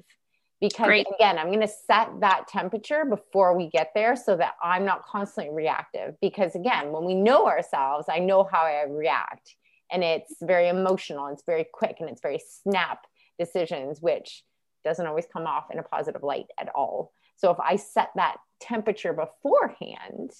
Because 0.61 0.85
Great. 0.85 1.07
again, 1.15 1.39
I'm 1.39 1.47
going 1.47 1.61
to 1.61 1.67
set 1.67 2.09
that 2.19 2.47
temperature 2.47 3.05
before 3.05 3.57
we 3.57 3.69
get 3.71 3.89
there 3.95 4.15
so 4.15 4.37
that 4.37 4.53
I'm 4.63 4.85
not 4.85 5.03
constantly 5.03 5.51
reactive. 5.51 6.13
Because 6.21 6.53
again, 6.53 6.91
when 6.91 7.05
we 7.05 7.15
know 7.15 7.47
ourselves, 7.47 8.05
I 8.07 8.19
know 8.19 8.47
how 8.49 8.59
I 8.59 8.85
react 8.87 9.55
and 9.93 10.03
it's 10.03 10.35
very 10.41 10.67
emotional 10.67 11.27
it's 11.27 11.43
very 11.45 11.65
quick 11.71 11.97
and 11.99 12.09
it's 12.09 12.21
very 12.21 12.41
snap 12.61 13.05
decisions 13.39 14.01
which 14.01 14.43
doesn't 14.83 15.07
always 15.07 15.25
come 15.31 15.47
off 15.47 15.71
in 15.71 15.79
a 15.79 15.83
positive 15.83 16.23
light 16.23 16.47
at 16.59 16.69
all 16.75 17.13
so 17.37 17.51
if 17.51 17.59
i 17.59 17.75
set 17.75 18.09
that 18.15 18.37
temperature 18.59 19.13
beforehand 19.13 20.31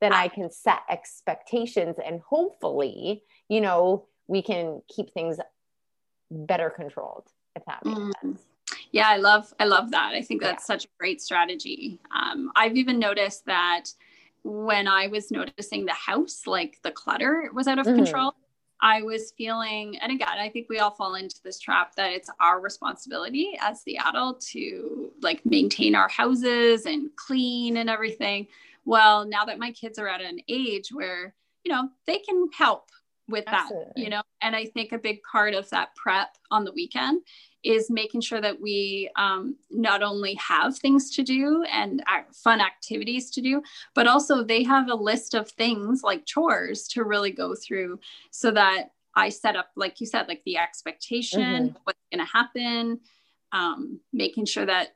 then 0.00 0.12
i 0.12 0.28
can 0.28 0.50
set 0.50 0.80
expectations 0.88 1.96
and 2.04 2.20
hopefully 2.20 3.22
you 3.48 3.60
know 3.60 4.06
we 4.28 4.42
can 4.42 4.80
keep 4.94 5.12
things 5.12 5.38
better 6.30 6.70
controlled 6.70 7.26
if 7.56 7.64
that 7.66 7.84
makes 7.84 7.98
mm. 7.98 8.12
sense 8.22 8.42
yeah 8.92 9.08
i 9.08 9.16
love 9.16 9.52
i 9.58 9.64
love 9.64 9.90
that 9.90 10.12
i 10.14 10.22
think 10.22 10.40
that's 10.40 10.62
yeah. 10.62 10.74
such 10.74 10.84
a 10.84 10.88
great 10.98 11.20
strategy 11.20 11.98
um, 12.14 12.50
i've 12.54 12.76
even 12.76 12.98
noticed 12.98 13.44
that 13.46 13.86
when 14.42 14.86
i 14.86 15.06
was 15.08 15.30
noticing 15.30 15.84
the 15.84 15.92
house 15.92 16.42
like 16.46 16.78
the 16.82 16.90
clutter 16.90 17.50
was 17.52 17.66
out 17.66 17.78
of 17.78 17.86
mm-hmm. 17.86 17.96
control 17.96 18.34
I 18.82 19.02
was 19.02 19.32
feeling, 19.36 19.98
and 19.98 20.10
again, 20.12 20.38
I 20.38 20.48
think 20.48 20.68
we 20.68 20.78
all 20.78 20.90
fall 20.90 21.14
into 21.14 21.36
this 21.42 21.58
trap 21.58 21.94
that 21.96 22.12
it's 22.12 22.30
our 22.40 22.60
responsibility 22.60 23.58
as 23.60 23.82
the 23.84 23.98
adult 23.98 24.40
to 24.52 25.12
like 25.20 25.44
maintain 25.44 25.94
our 25.94 26.08
houses 26.08 26.86
and 26.86 27.10
clean 27.16 27.76
and 27.76 27.90
everything. 27.90 28.46
Well, 28.84 29.26
now 29.26 29.44
that 29.44 29.58
my 29.58 29.72
kids 29.72 29.98
are 29.98 30.08
at 30.08 30.22
an 30.22 30.40
age 30.48 30.88
where, 30.92 31.34
you 31.64 31.72
know, 31.72 31.90
they 32.06 32.18
can 32.18 32.48
help 32.56 32.90
with 33.30 33.44
Absolutely. 33.46 33.92
that, 33.96 34.02
you 34.02 34.10
know, 34.10 34.22
and 34.42 34.54
I 34.54 34.66
think 34.66 34.92
a 34.92 34.98
big 34.98 35.20
part 35.30 35.54
of 35.54 35.68
that 35.70 35.94
prep 35.94 36.36
on 36.50 36.64
the 36.64 36.72
weekend 36.72 37.22
is 37.62 37.90
making 37.90 38.22
sure 38.22 38.40
that 38.40 38.60
we 38.60 39.10
um, 39.16 39.56
not 39.70 40.02
only 40.02 40.34
have 40.34 40.78
things 40.78 41.10
to 41.10 41.22
do 41.22 41.62
and 41.70 42.02
fun 42.32 42.60
activities 42.60 43.30
to 43.30 43.40
do, 43.40 43.62
but 43.94 44.06
also 44.06 44.42
they 44.42 44.62
have 44.62 44.88
a 44.88 44.94
list 44.94 45.34
of 45.34 45.50
things 45.50 46.02
like 46.02 46.24
chores 46.26 46.88
to 46.88 47.04
really 47.04 47.30
go 47.30 47.54
through 47.54 47.98
so 48.30 48.50
that 48.50 48.90
I 49.14 49.28
set 49.28 49.56
up, 49.56 49.70
like 49.76 50.00
you 50.00 50.06
said, 50.06 50.28
like 50.28 50.42
the 50.44 50.56
expectation, 50.56 51.40
mm-hmm. 51.40 51.76
what's 51.84 51.98
going 52.12 52.24
to 52.24 52.32
happen, 52.32 53.00
um, 53.52 54.00
making 54.12 54.46
sure 54.46 54.64
that, 54.64 54.94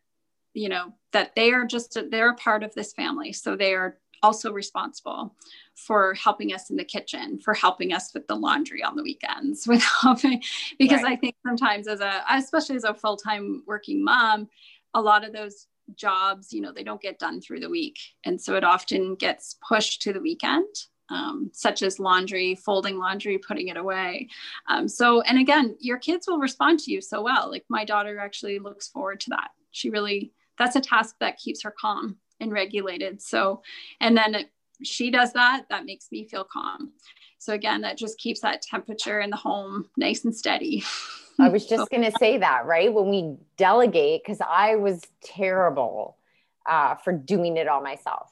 you 0.54 0.68
know, 0.68 0.94
that 1.12 1.34
they 1.34 1.52
are 1.52 1.66
just, 1.66 1.96
a, 1.96 2.08
they're 2.08 2.30
a 2.30 2.36
part 2.36 2.62
of 2.62 2.74
this 2.74 2.92
family. 2.92 3.32
So 3.32 3.56
they 3.56 3.74
are 3.74 3.98
also 4.24 4.50
responsible 4.50 5.36
for 5.74 6.14
helping 6.14 6.54
us 6.54 6.70
in 6.70 6.76
the 6.76 6.84
kitchen, 6.84 7.38
for 7.38 7.52
helping 7.52 7.92
us 7.92 8.14
with 8.14 8.26
the 8.26 8.34
laundry 8.34 8.82
on 8.82 8.96
the 8.96 9.02
weekends, 9.02 9.66
with 9.68 9.82
helping 10.00 10.42
because 10.78 11.02
right. 11.02 11.12
I 11.12 11.16
think 11.16 11.36
sometimes 11.46 11.86
as 11.86 12.00
a 12.00 12.24
especially 12.30 12.76
as 12.76 12.84
a 12.84 12.94
full-time 12.94 13.62
working 13.66 14.02
mom, 14.02 14.48
a 14.94 15.00
lot 15.00 15.24
of 15.24 15.32
those 15.32 15.66
jobs, 15.94 16.52
you 16.52 16.62
know, 16.62 16.72
they 16.72 16.82
don't 16.82 17.02
get 17.02 17.18
done 17.18 17.40
through 17.40 17.60
the 17.60 17.68
week. 17.68 17.98
And 18.24 18.40
so 18.40 18.54
it 18.54 18.64
often 18.64 19.14
gets 19.16 19.56
pushed 19.68 20.00
to 20.02 20.12
the 20.12 20.20
weekend. 20.20 20.74
Um, 21.10 21.50
such 21.52 21.82
as 21.82 22.00
laundry, 22.00 22.54
folding 22.54 22.96
laundry, 22.96 23.36
putting 23.36 23.68
it 23.68 23.76
away. 23.76 24.30
Um, 24.70 24.88
so, 24.88 25.20
and 25.20 25.38
again, 25.38 25.76
your 25.78 25.98
kids 25.98 26.26
will 26.26 26.38
respond 26.38 26.78
to 26.80 26.90
you 26.90 27.02
so 27.02 27.20
well. 27.20 27.50
Like 27.50 27.66
my 27.68 27.84
daughter 27.84 28.18
actually 28.18 28.58
looks 28.58 28.88
forward 28.88 29.20
to 29.20 29.30
that. 29.30 29.50
She 29.70 29.90
really, 29.90 30.32
that's 30.56 30.76
a 30.76 30.80
task 30.80 31.16
that 31.20 31.36
keeps 31.36 31.62
her 31.62 31.74
calm 31.78 32.16
and 32.40 32.52
regulated. 32.52 33.22
So, 33.22 33.62
and 34.00 34.16
then 34.16 34.34
it, 34.34 34.50
she 34.82 35.10
does 35.10 35.32
that, 35.32 35.64
that 35.70 35.84
makes 35.84 36.08
me 36.10 36.26
feel 36.26 36.44
calm. 36.44 36.92
So 37.38 37.52
again, 37.52 37.82
that 37.82 37.98
just 37.98 38.18
keeps 38.18 38.40
that 38.40 38.62
temperature 38.62 39.20
in 39.20 39.30
the 39.30 39.36
home 39.36 39.90
nice 39.96 40.24
and 40.24 40.34
steady. 40.34 40.82
I 41.38 41.48
was 41.48 41.66
just 41.66 41.90
going 41.90 42.10
to 42.10 42.12
say 42.18 42.38
that, 42.38 42.64
right? 42.66 42.92
When 42.92 43.10
we 43.10 43.36
delegate, 43.56 44.22
because 44.24 44.40
I 44.40 44.76
was 44.76 45.02
terrible 45.22 46.16
uh, 46.66 46.94
for 46.96 47.12
doing 47.12 47.56
it 47.56 47.68
all 47.68 47.82
myself. 47.82 48.30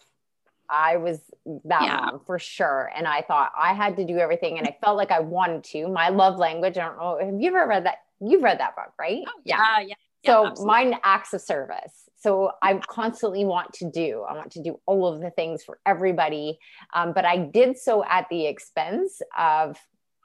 I 0.71 0.97
was 0.97 1.21
that 1.67 1.83
yeah. 1.83 1.97
mom 1.97 2.21
for 2.25 2.39
sure. 2.39 2.91
And 2.97 3.07
I 3.07 3.21
thought 3.21 3.53
I 3.57 3.75
had 3.75 3.97
to 3.99 4.07
do 4.07 4.17
everything 4.17 4.59
and 4.59 4.67
I 4.67 4.77
felt 4.83 4.97
like 4.97 5.11
I 5.11 5.21
wanted 5.21 5.65
to. 5.65 5.89
My 5.89 6.09
love 6.09 6.39
language, 6.39 6.79
I 6.79 6.87
don't 6.87 6.97
know, 6.97 7.19
have 7.23 7.41
you 7.41 7.49
ever 7.49 7.69
read 7.69 7.85
that? 7.85 7.99
You've 8.21 8.43
read 8.43 8.61
that 8.61 8.75
book, 8.75 8.93
right? 8.99 9.23
Oh, 9.27 9.41
yeah, 9.45 9.81
yeah. 9.81 9.95
So 10.25 10.45
yeah, 10.45 10.65
mine 10.65 10.95
acts 11.05 11.35
of 11.35 11.43
service. 11.43 12.09
So 12.23 12.53
I 12.63 12.75
constantly 12.75 13.45
want 13.45 13.73
to 13.75 13.91
do, 13.91 14.25
I 14.29 14.35
want 14.35 14.53
to 14.53 14.63
do 14.63 14.81
all 14.87 15.13
of 15.13 15.21
the 15.21 15.31
things 15.31 15.65
for 15.65 15.79
everybody. 15.85 16.59
Um, 16.95 17.13
but 17.13 17.25
I 17.25 17.37
did 17.37 17.77
so 17.77 18.05
at 18.05 18.29
the 18.31 18.47
expense 18.47 19.21
of 19.37 19.77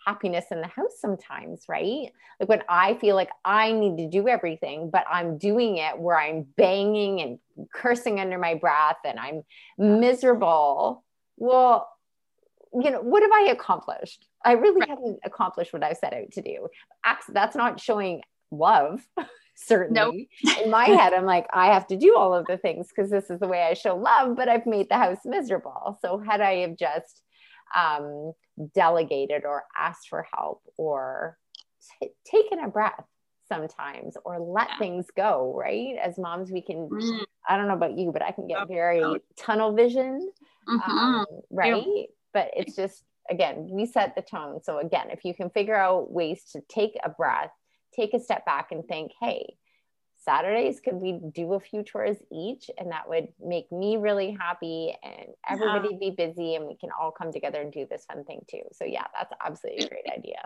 happiness 0.05 0.45
in 0.51 0.61
the 0.61 0.67
house 0.67 0.99
sometimes, 0.99 1.63
right? 1.67 2.11
Like 2.39 2.49
when 2.49 2.61
I 2.69 2.93
feel 2.95 3.15
like 3.15 3.29
I 3.43 3.71
need 3.71 3.97
to 3.97 4.09
do 4.09 4.27
everything, 4.27 4.91
but 4.91 5.05
I'm 5.11 5.39
doing 5.39 5.77
it 5.77 5.97
where 5.97 6.19
I'm 6.19 6.43
banging 6.55 7.19
and 7.21 7.39
cursing 7.73 8.19
under 8.19 8.37
my 8.37 8.53
breath 8.53 8.97
and 9.03 9.19
I'm 9.19 9.41
miserable. 9.77 11.03
Well, 11.35 11.89
you 12.73 12.91
know, 12.91 13.01
what 13.01 13.23
have 13.23 13.31
I 13.31 13.51
accomplished? 13.51 14.27
I 14.45 14.53
really 14.53 14.81
right. 14.81 14.89
haven't 14.89 15.19
accomplished 15.25 15.73
what 15.73 15.83
I 15.83 15.93
set 15.93 16.13
out 16.13 16.31
to 16.33 16.41
do. 16.41 16.67
That's 17.29 17.55
not 17.55 17.79
showing 17.79 18.21
love. 18.51 19.05
certainly. 19.57 20.29
Nope. 20.43 20.63
In 20.63 20.71
my 20.71 20.85
head, 20.85 21.13
I'm 21.13 21.25
like, 21.25 21.47
I 21.51 21.73
have 21.73 21.87
to 21.87 21.97
do 21.97 22.15
all 22.15 22.33
of 22.33 22.45
the 22.45 22.57
things 22.57 22.87
because 22.87 23.09
this 23.09 23.29
is 23.29 23.39
the 23.39 23.47
way 23.47 23.63
I 23.63 23.73
show 23.73 23.97
love, 23.97 24.35
but 24.35 24.47
I've 24.47 24.67
made 24.67 24.87
the 24.87 24.97
house 24.97 25.19
miserable. 25.25 25.97
So 26.01 26.19
had 26.19 26.41
I 26.41 26.57
have 26.57 26.77
just 26.77 27.23
um, 27.75 28.33
delegated 28.75 29.43
or 29.45 29.63
asked 29.77 30.09
for 30.09 30.25
help 30.31 30.61
or 30.77 31.37
t- 32.01 32.11
taken 32.23 32.59
a 32.59 32.67
breath 32.67 33.03
sometimes 33.49 34.15
or 34.23 34.39
let 34.39 34.67
yeah. 34.69 34.77
things 34.77 35.07
go, 35.15 35.53
right? 35.57 35.95
As 36.01 36.17
moms, 36.17 36.51
we 36.51 36.61
can, 36.61 36.89
mm. 36.89 37.19
I 37.47 37.57
don't 37.57 37.67
know 37.67 37.73
about 37.73 37.97
you, 37.97 38.11
but 38.11 38.21
I 38.21 38.31
can 38.31 38.47
get 38.47 38.67
very 38.67 39.03
tunnel 39.37 39.73
vision, 39.73 40.31
mm-hmm. 40.67 40.91
um, 40.91 41.25
right? 41.49 41.83
Yeah. 41.85 42.03
But 42.33 42.51
it's 42.55 42.75
just, 42.75 43.03
again, 43.29 43.69
we 43.71 43.85
set 43.87 44.15
the 44.15 44.21
tone. 44.21 44.61
So 44.63 44.79
again, 44.79 45.07
if 45.11 45.25
you 45.25 45.33
can 45.33 45.49
figure 45.49 45.75
out 45.75 46.11
ways 46.11 46.43
to 46.53 46.61
take 46.69 46.95
a 47.03 47.09
breath 47.09 47.51
take 47.97 48.13
a 48.13 48.19
step 48.19 48.45
back 48.45 48.71
and 48.71 48.85
think, 48.85 49.11
hey, 49.19 49.55
Saturdays, 50.19 50.79
could 50.79 50.95
we 50.95 51.19
do 51.33 51.53
a 51.53 51.59
few 51.59 51.83
tours 51.83 52.17
each? 52.31 52.69
And 52.77 52.91
that 52.91 53.07
would 53.07 53.29
make 53.39 53.71
me 53.71 53.97
really 53.97 54.31
happy 54.31 54.95
and 55.03 55.27
everybody 55.47 55.89
yeah. 55.91 56.09
be 56.09 56.11
busy 56.11 56.55
and 56.55 56.65
we 56.65 56.75
can 56.75 56.89
all 56.99 57.11
come 57.11 57.31
together 57.31 57.61
and 57.61 57.71
do 57.71 57.85
this 57.89 58.05
fun 58.05 58.23
thing 58.25 58.41
too. 58.49 58.63
So, 58.73 58.83
yeah, 58.83 59.05
that's 59.17 59.31
absolutely 59.45 59.85
a 59.85 59.89
great 59.89 60.05
idea. 60.11 60.41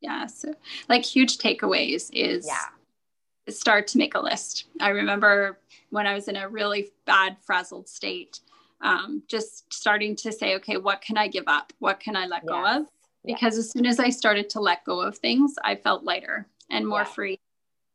Yeah. 0.00 0.26
So, 0.26 0.52
like, 0.88 1.04
huge 1.04 1.38
takeaways 1.38 2.10
is 2.12 2.46
yeah. 2.46 3.52
start 3.54 3.86
to 3.88 3.98
make 3.98 4.14
a 4.14 4.20
list. 4.20 4.66
I 4.80 4.90
remember 4.90 5.58
when 5.90 6.06
I 6.06 6.14
was 6.14 6.28
in 6.28 6.36
a 6.36 6.48
really 6.48 6.90
bad, 7.06 7.36
frazzled 7.40 7.88
state, 7.88 8.40
um, 8.82 9.22
just 9.28 9.72
starting 9.72 10.16
to 10.16 10.32
say, 10.32 10.56
okay, 10.56 10.76
what 10.76 11.00
can 11.00 11.16
I 11.16 11.28
give 11.28 11.44
up? 11.46 11.72
What 11.78 12.00
can 12.00 12.16
I 12.16 12.26
let 12.26 12.42
yes. 12.44 12.48
go 12.48 12.66
of? 12.66 12.86
Because 13.24 13.56
as 13.56 13.70
soon 13.70 13.86
as 13.86 13.98
I 13.98 14.10
started 14.10 14.50
to 14.50 14.60
let 14.60 14.84
go 14.84 15.00
of 15.00 15.16
things, 15.16 15.54
I 15.64 15.76
felt 15.76 16.04
lighter 16.04 16.46
and 16.70 16.86
more 16.86 17.00
yeah. 17.00 17.04
free, 17.04 17.40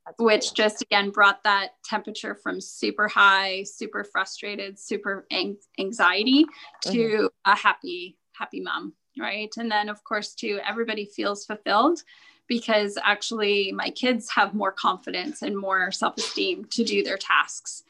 That's 0.05 0.19
which 0.19 0.45
cool. 0.47 0.53
just 0.55 0.81
again 0.81 1.09
brought 1.09 1.43
that 1.43 1.71
temperature 1.83 2.35
from 2.35 2.61
super 2.61 3.07
high, 3.07 3.63
super 3.63 4.03
frustrated, 4.03 4.79
super 4.79 5.25
ang- 5.31 5.57
anxiety 5.77 6.45
to 6.83 6.91
mm-hmm. 6.91 7.25
a 7.45 7.55
happy, 7.55 8.17
happy 8.33 8.61
mom. 8.61 8.93
Right. 9.17 9.51
And 9.57 9.69
then, 9.69 9.89
of 9.89 10.03
course, 10.03 10.33
too, 10.33 10.59
everybody 10.65 11.05
feels 11.05 11.45
fulfilled 11.45 12.03
because 12.47 12.97
actually 13.03 13.71
my 13.71 13.89
kids 13.89 14.29
have 14.31 14.53
more 14.53 14.71
confidence 14.71 15.41
and 15.41 15.57
more 15.57 15.91
self 15.91 16.17
esteem 16.17 16.65
to 16.71 16.83
do 16.83 17.03
their 17.03 17.17
tasks 17.17 17.83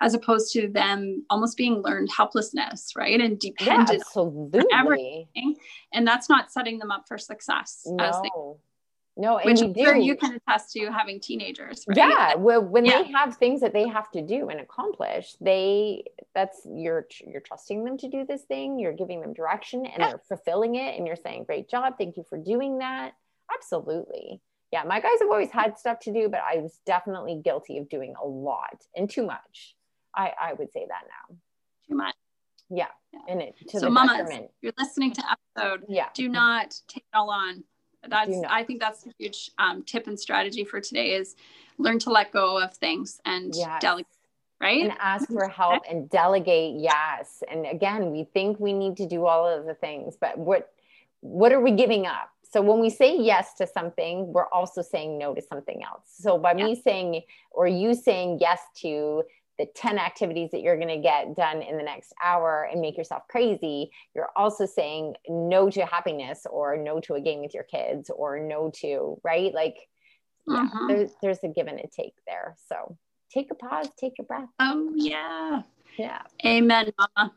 as 0.00 0.14
opposed 0.14 0.52
to 0.52 0.68
them 0.68 1.24
almost 1.30 1.56
being 1.56 1.80
learned 1.80 2.10
helplessness, 2.14 2.92
right? 2.96 3.20
And 3.20 3.38
dependent 3.38 3.90
yeah, 3.90 3.96
absolutely. 3.96 4.60
on 4.60 4.66
everything. 4.72 5.56
And 5.92 6.06
that's 6.06 6.28
not 6.28 6.52
setting 6.52 6.78
them 6.78 6.90
up 6.90 7.06
for 7.06 7.16
success. 7.16 7.82
No. 7.86 8.22
They, 8.22 8.30
no, 9.16 9.38
and 9.38 9.46
which 9.46 9.60
you, 9.60 9.72
do. 9.72 9.98
you 10.00 10.16
can 10.16 10.34
attest 10.34 10.72
to 10.72 10.90
having 10.90 11.20
teenagers. 11.20 11.84
Right? 11.86 11.96
Yeah, 11.96 12.34
well, 12.34 12.60
when 12.60 12.84
yeah. 12.84 13.02
they 13.02 13.12
have 13.12 13.36
things 13.36 13.60
that 13.60 13.72
they 13.72 13.86
have 13.86 14.10
to 14.12 14.22
do 14.22 14.48
and 14.48 14.60
accomplish, 14.60 15.36
they 15.40 16.04
that's 16.34 16.66
you're 16.68 17.06
you're 17.24 17.40
trusting 17.40 17.84
them 17.84 17.96
to 17.98 18.08
do 18.08 18.24
this 18.26 18.42
thing. 18.42 18.78
You're 18.78 18.92
giving 18.92 19.20
them 19.20 19.32
direction, 19.32 19.86
and 19.86 19.96
yeah. 19.98 20.08
they're 20.08 20.22
fulfilling 20.26 20.74
it. 20.74 20.98
And 20.98 21.06
you're 21.06 21.16
saying, 21.16 21.44
"Great 21.44 21.68
job, 21.68 21.94
thank 21.96 22.16
you 22.16 22.24
for 22.28 22.38
doing 22.38 22.78
that." 22.78 23.12
Absolutely. 23.54 24.40
Yeah, 24.72 24.82
my 24.82 24.98
guys 24.98 25.20
have 25.20 25.30
always 25.30 25.50
had 25.50 25.78
stuff 25.78 26.00
to 26.00 26.12
do, 26.12 26.28
but 26.28 26.40
I 26.40 26.56
was 26.56 26.80
definitely 26.84 27.40
guilty 27.44 27.78
of 27.78 27.88
doing 27.88 28.14
a 28.20 28.26
lot 28.26 28.84
and 28.96 29.08
too 29.08 29.24
much. 29.24 29.76
I, 30.16 30.32
I 30.40 30.52
would 30.54 30.72
say 30.72 30.86
that 30.88 31.02
now. 31.06 31.36
Too 31.88 31.94
much. 31.94 32.14
Yeah. 32.70 32.86
yeah. 33.12 33.20
And 33.28 33.40
it 33.40 33.54
to 33.68 33.78
so 33.78 33.90
mamas, 33.90 34.30
you're 34.62 34.72
listening 34.78 35.12
to 35.12 35.22
episode. 35.56 35.84
Yeah. 35.88 36.08
Do 36.14 36.28
not 36.28 36.74
take 36.88 37.04
it 37.04 37.16
all 37.16 37.30
on. 37.30 37.62
That's 38.08 38.36
I 38.48 38.64
think 38.64 38.80
that's 38.80 39.06
a 39.06 39.10
huge 39.18 39.50
um, 39.58 39.82
tip 39.82 40.06
and 40.06 40.18
strategy 40.18 40.64
for 40.64 40.80
today 40.80 41.14
is 41.14 41.36
learn 41.78 41.98
to 42.00 42.10
let 42.10 42.32
go 42.32 42.58
of 42.58 42.74
things 42.74 43.20
and 43.24 43.54
yes. 43.54 43.80
delegate 43.80 44.06
right? 44.60 44.82
And 44.84 44.92
ask 45.00 45.28
for 45.28 45.48
help 45.48 45.82
and 45.90 46.08
delegate. 46.08 46.80
Yes. 46.80 47.42
And 47.50 47.66
again, 47.66 48.10
we 48.10 48.24
think 48.24 48.58
we 48.58 48.72
need 48.72 48.96
to 48.96 49.06
do 49.06 49.26
all 49.26 49.46
of 49.46 49.66
the 49.66 49.74
things, 49.74 50.16
but 50.18 50.38
what 50.38 50.70
what 51.20 51.52
are 51.52 51.60
we 51.60 51.72
giving 51.72 52.06
up? 52.06 52.30
So 52.50 52.62
when 52.62 52.80
we 52.80 52.88
say 52.88 53.16
yes 53.18 53.54
to 53.54 53.66
something, 53.66 54.32
we're 54.32 54.48
also 54.48 54.80
saying 54.80 55.18
no 55.18 55.34
to 55.34 55.42
something 55.42 55.82
else. 55.82 56.04
So 56.20 56.38
by 56.38 56.54
yeah. 56.54 56.66
me 56.66 56.80
saying 56.80 57.22
or 57.50 57.66
you 57.66 57.94
saying 57.94 58.38
yes 58.40 58.60
to 58.82 59.24
the 59.58 59.66
10 59.74 59.98
activities 59.98 60.50
that 60.50 60.62
you're 60.62 60.76
going 60.76 60.88
to 60.88 60.98
get 60.98 61.36
done 61.36 61.62
in 61.62 61.76
the 61.76 61.82
next 61.82 62.12
hour 62.22 62.68
and 62.70 62.80
make 62.80 62.96
yourself 62.96 63.22
crazy, 63.28 63.90
you're 64.14 64.30
also 64.36 64.66
saying 64.66 65.14
no 65.28 65.70
to 65.70 65.84
happiness 65.86 66.46
or 66.50 66.76
no 66.76 67.00
to 67.00 67.14
a 67.14 67.20
game 67.20 67.40
with 67.40 67.54
your 67.54 67.64
kids 67.64 68.10
or 68.14 68.38
no 68.40 68.70
to, 68.80 69.20
right? 69.22 69.54
Like, 69.54 69.76
yeah, 70.46 70.62
uh-huh. 70.62 70.86
there's, 70.88 71.10
there's 71.22 71.38
a 71.44 71.48
give 71.48 71.68
and 71.68 71.78
a 71.78 71.86
take 71.86 72.14
there. 72.26 72.56
So 72.68 72.96
take 73.32 73.50
a 73.50 73.54
pause, 73.54 73.88
take 73.98 74.14
a 74.18 74.22
breath. 74.22 74.48
Oh, 74.58 74.92
yeah. 74.94 75.62
Yeah. 75.96 76.22
Amen, 76.44 76.92
Mama. 76.98 77.32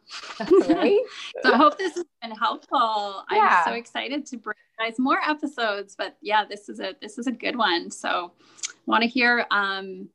right? 0.69 0.99
so 1.43 1.53
I 1.53 1.57
hope 1.57 1.77
this 1.77 1.95
has 1.95 2.05
been 2.21 2.31
helpful. 2.31 3.23
Yeah. 3.31 3.63
I'm 3.65 3.71
so 3.71 3.77
excited 3.77 4.25
to 4.27 4.37
bring 4.37 4.55
guys 4.79 4.95
more 4.97 5.19
episodes, 5.19 5.95
but 5.97 6.17
yeah, 6.21 6.45
this 6.45 6.69
is 6.69 6.79
a 6.79 6.95
this 7.01 7.17
is 7.17 7.27
a 7.27 7.31
good 7.31 7.55
one. 7.55 7.91
So 7.91 8.31
want 8.85 9.03
to 9.03 9.09
hear 9.09 9.45
um 9.51 10.09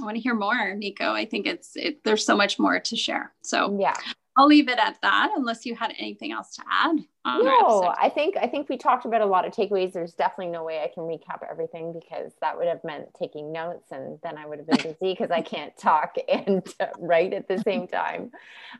I 0.00 0.04
want 0.04 0.16
to 0.16 0.20
hear 0.20 0.34
more, 0.34 0.74
Nico. 0.74 1.12
I 1.12 1.24
think 1.24 1.46
it's 1.46 1.76
it, 1.76 2.02
there's 2.04 2.26
so 2.26 2.36
much 2.36 2.58
more 2.58 2.80
to 2.80 2.96
share. 2.96 3.32
So 3.42 3.78
yeah, 3.80 3.94
I'll 4.36 4.46
leave 4.46 4.68
it 4.68 4.78
at 4.78 4.98
that 5.02 5.30
unless 5.36 5.64
you 5.64 5.76
had 5.76 5.94
anything 5.98 6.32
else 6.32 6.56
to 6.56 6.62
add. 6.68 6.96
no, 7.24 7.94
I 7.96 8.08
think 8.08 8.36
I 8.36 8.48
think 8.48 8.68
we 8.68 8.76
talked 8.76 9.04
about 9.04 9.20
a 9.20 9.26
lot 9.26 9.46
of 9.46 9.52
takeaways. 9.52 9.92
There's 9.92 10.14
definitely 10.14 10.52
no 10.52 10.64
way 10.64 10.82
I 10.82 10.90
can 10.92 11.04
recap 11.04 11.48
everything 11.48 11.92
because 11.92 12.32
that 12.40 12.58
would 12.58 12.66
have 12.66 12.82
meant 12.82 13.06
taking 13.16 13.52
notes, 13.52 13.92
and 13.92 14.18
then 14.24 14.36
I 14.36 14.46
would 14.46 14.58
have 14.58 14.66
been 14.66 14.76
busy 14.98 15.12
because 15.12 15.30
I 15.30 15.40
can't 15.40 15.76
talk 15.76 16.16
and 16.28 16.66
write 16.98 17.32
at 17.32 17.46
the 17.46 17.58
same 17.58 17.86
time. 17.86 18.32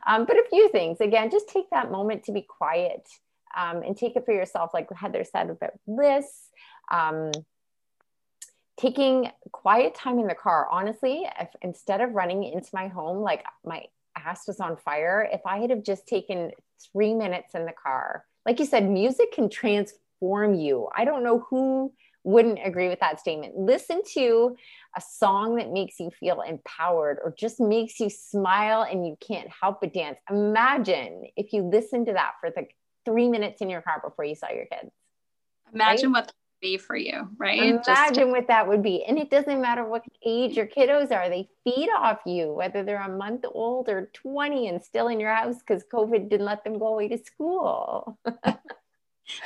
Um, 0.05 0.25
but 0.25 0.35
a 0.35 0.43
few 0.49 0.69
things. 0.69 0.99
Again, 0.99 1.31
just 1.31 1.47
take 1.47 1.69
that 1.71 1.89
moment 1.89 2.25
to 2.25 2.33
be 2.33 2.41
quiet 2.41 3.07
um, 3.55 3.81
and 3.81 3.97
take 3.97 4.17
it 4.17 4.25
for 4.25 4.33
yourself, 4.33 4.71
like 4.73 4.91
Heather 4.91 5.23
said 5.23 5.49
about 5.49 5.71
lists. 5.87 6.49
Um, 6.91 7.31
taking 8.77 9.29
quiet 9.51 9.95
time 9.95 10.19
in 10.19 10.27
the 10.27 10.35
car. 10.35 10.67
Honestly 10.69 11.27
if 11.39 11.49
instead 11.61 12.01
of 12.01 12.13
running 12.13 12.43
into 12.43 12.69
my 12.73 12.87
home 12.87 13.19
like 13.19 13.43
my 13.65 13.83
ass 14.17 14.47
was 14.47 14.61
on 14.61 14.77
fire 14.77 15.27
if 15.31 15.41
i 15.45 15.57
had 15.59 15.69
have 15.69 15.83
just 15.83 16.07
taken 16.07 16.49
three 16.93 17.13
minutes 17.13 17.53
in 17.53 17.65
the 17.65 17.73
car 17.73 18.23
like 18.45 18.59
you 18.59 18.65
said 18.65 18.89
music 18.89 19.33
can 19.33 19.49
transform 19.49 20.53
you. 20.53 20.87
I 20.95 21.05
don't 21.05 21.23
know 21.23 21.45
who 21.49 21.91
wouldn't 22.23 22.59
agree 22.63 22.87
with 22.87 22.99
that 22.99 23.19
statement. 23.19 23.57
Listen 23.57 24.01
to 24.13 24.55
a 24.97 25.01
song 25.01 25.55
that 25.55 25.71
makes 25.71 25.99
you 25.99 26.09
feel 26.19 26.41
empowered 26.41 27.19
or 27.23 27.33
just 27.37 27.59
makes 27.59 27.99
you 27.99 28.09
smile 28.09 28.81
and 28.81 29.05
you 29.05 29.15
can't 29.19 29.49
help 29.49 29.81
but 29.81 29.93
dance. 29.93 30.17
Imagine 30.29 31.25
if 31.35 31.53
you 31.53 31.63
listened 31.63 32.07
to 32.07 32.13
that 32.13 32.33
for 32.39 32.49
the 32.49 32.65
three 33.03 33.29
minutes 33.29 33.61
in 33.61 33.69
your 33.69 33.81
car 33.81 34.01
before 34.03 34.25
you 34.25 34.35
saw 34.35 34.49
your 34.49 34.65
kids. 34.65 34.91
Imagine 35.73 36.13
right? 36.13 36.25
what 36.25 36.33
be 36.65 36.77
for 36.77 36.95
you, 36.95 37.29
right? 37.37 37.61
Imagine 37.61 37.83
Just- 37.83 38.27
what 38.27 38.47
that 38.47 38.67
would 38.67 38.81
be. 38.81 39.03
And 39.03 39.19
it 39.19 39.29
doesn't 39.29 39.61
matter 39.61 39.85
what 39.85 40.03
age 40.25 40.57
your 40.57 40.65
kiddos 40.65 41.11
are, 41.11 41.29
they 41.29 41.47
feed 41.63 41.89
off 41.95 42.19
you, 42.25 42.53
whether 42.53 42.83
they're 42.83 43.01
a 43.01 43.09
month 43.09 43.45
old 43.53 43.87
or 43.87 44.09
20 44.13 44.67
and 44.69 44.83
still 44.83 45.07
in 45.07 45.19
your 45.19 45.33
house 45.33 45.57
because 45.59 45.83
COVID 45.93 46.29
didn't 46.29 46.45
let 46.45 46.63
them 46.63 46.79
go 46.79 46.87
away 46.87 47.07
to 47.09 47.17
school. 47.17 48.17
that 48.25 48.59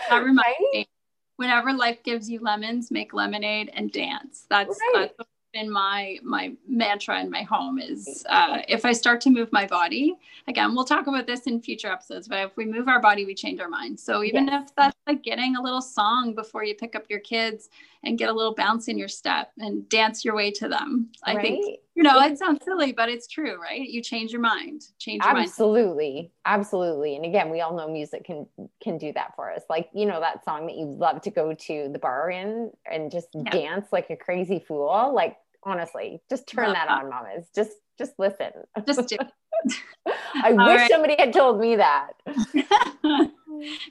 reminds 0.09 0.39
right? 0.39 0.73
me 0.73 0.87
whenever 1.35 1.73
life 1.73 1.99
gives 2.03 2.29
you 2.29 2.39
lemons, 2.41 2.89
make 2.89 3.13
lemonade 3.13 3.69
and 3.73 3.91
dance. 3.91 4.45
That's, 4.49 4.77
right. 4.93 5.11
that's 5.17 5.29
been 5.51 5.69
my 5.69 6.19
my 6.23 6.53
mantra 6.67 7.19
in 7.19 7.29
my 7.29 7.41
home 7.41 7.79
is 7.79 8.25
uh, 8.29 8.59
if 8.67 8.85
I 8.85 8.91
start 8.91 9.19
to 9.21 9.29
move 9.29 9.51
my 9.51 9.65
body 9.65 10.15
again 10.47 10.75
we'll 10.75 10.85
talk 10.85 11.07
about 11.07 11.25
this 11.25 11.41
in 11.47 11.61
future 11.61 11.91
episodes 11.91 12.27
but 12.27 12.39
if 12.45 12.55
we 12.55 12.65
move 12.65 12.87
our 12.87 13.01
body 13.01 13.25
we 13.25 13.33
change 13.33 13.59
our 13.59 13.69
mind 13.69 13.99
so 13.99 14.23
even 14.23 14.47
yes. 14.47 14.69
if 14.69 14.75
that's 14.75 14.95
like 15.07 15.23
getting 15.23 15.55
a 15.55 15.61
little 15.61 15.81
song 15.81 16.35
before 16.35 16.63
you 16.63 16.75
pick 16.75 16.95
up 16.95 17.05
your 17.09 17.19
kids 17.19 17.69
and 18.03 18.17
get 18.17 18.29
a 18.29 18.33
little 18.33 18.55
bounce 18.55 18.87
in 18.87 18.97
your 18.97 19.07
step 19.07 19.51
and 19.57 19.87
dance 19.89 20.23
your 20.23 20.35
way 20.35 20.51
to 20.51 20.67
them 20.67 21.09
I 21.23 21.35
right? 21.35 21.41
think 21.41 21.79
you 21.95 22.03
know 22.03 22.19
it 22.21 22.37
sounds 22.37 22.63
silly 22.63 22.93
but 22.93 23.09
it's 23.09 23.27
true 23.27 23.61
right 23.61 23.81
you 23.81 24.01
change 24.01 24.31
your 24.31 24.41
mind 24.41 24.83
change 24.99 25.21
your 25.23 25.37
absolutely 25.37 26.13
mind. 26.13 26.29
absolutely 26.45 26.69
Absolutely. 26.69 27.15
and 27.17 27.25
again 27.25 27.49
we 27.49 27.61
all 27.61 27.75
know 27.75 27.91
music 27.91 28.25
can 28.25 28.47
can 28.81 28.97
do 28.97 29.11
that 29.13 29.35
for 29.35 29.51
us 29.51 29.63
like 29.69 29.89
you 29.93 30.05
know 30.05 30.19
that 30.19 30.43
song 30.45 30.65
that 30.67 30.75
you 30.75 30.85
love 30.85 31.21
to 31.21 31.29
go 31.29 31.53
to 31.53 31.89
the 31.91 31.99
bar 31.99 32.31
in 32.31 32.71
and 32.89 33.11
just 33.11 33.27
yeah. 33.33 33.49
dance 33.51 33.87
like 33.91 34.09
a 34.09 34.15
crazy 34.15 34.63
fool 34.65 35.11
like 35.13 35.35
honestly 35.63 36.21
just 36.29 36.47
turn 36.47 36.71
that 36.71 36.87
on 36.87 37.09
mamas 37.09 37.47
just 37.53 37.73
just 37.97 38.17
listen 38.17 38.51
just 38.87 39.07
do 39.09 39.17
i 40.41 40.51
All 40.51 40.67
wish 40.67 40.77
right. 40.77 40.91
somebody 40.91 41.15
had 41.19 41.33
told 41.33 41.59
me 41.59 41.75
that 41.75 42.11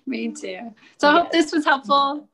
me 0.06 0.32
too 0.32 0.74
so 0.96 1.08
i 1.08 1.12
hope 1.12 1.30
this 1.30 1.52
was 1.52 1.66
helpful 1.66 2.26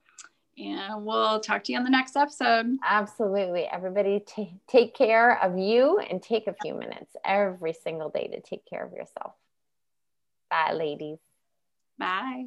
and 0.59 1.05
we'll 1.05 1.41
talk 1.41 1.65
to 1.65 1.73
you 1.73 1.79
on 1.79 1.85
the 1.85 1.91
next 1.91 2.17
episode. 2.17 2.77
Absolutely. 2.85 3.65
Everybody 3.65 4.21
t- 4.21 4.61
take 4.67 4.95
care 4.95 5.43
of 5.43 5.59
you 5.59 5.99
and 5.99 6.23
take 6.23 6.47
a 6.47 6.53
few 6.53 6.75
minutes 6.75 7.17
every 7.25 7.73
single 7.73 8.11
day 8.11 8.29
to 8.29 8.41
take 8.41 8.65
care 8.67 8.85
of 8.85 8.93
yourself. 8.93 9.33
Bye 10.51 10.73
ladies. 10.73 11.19
Bye 11.99 12.47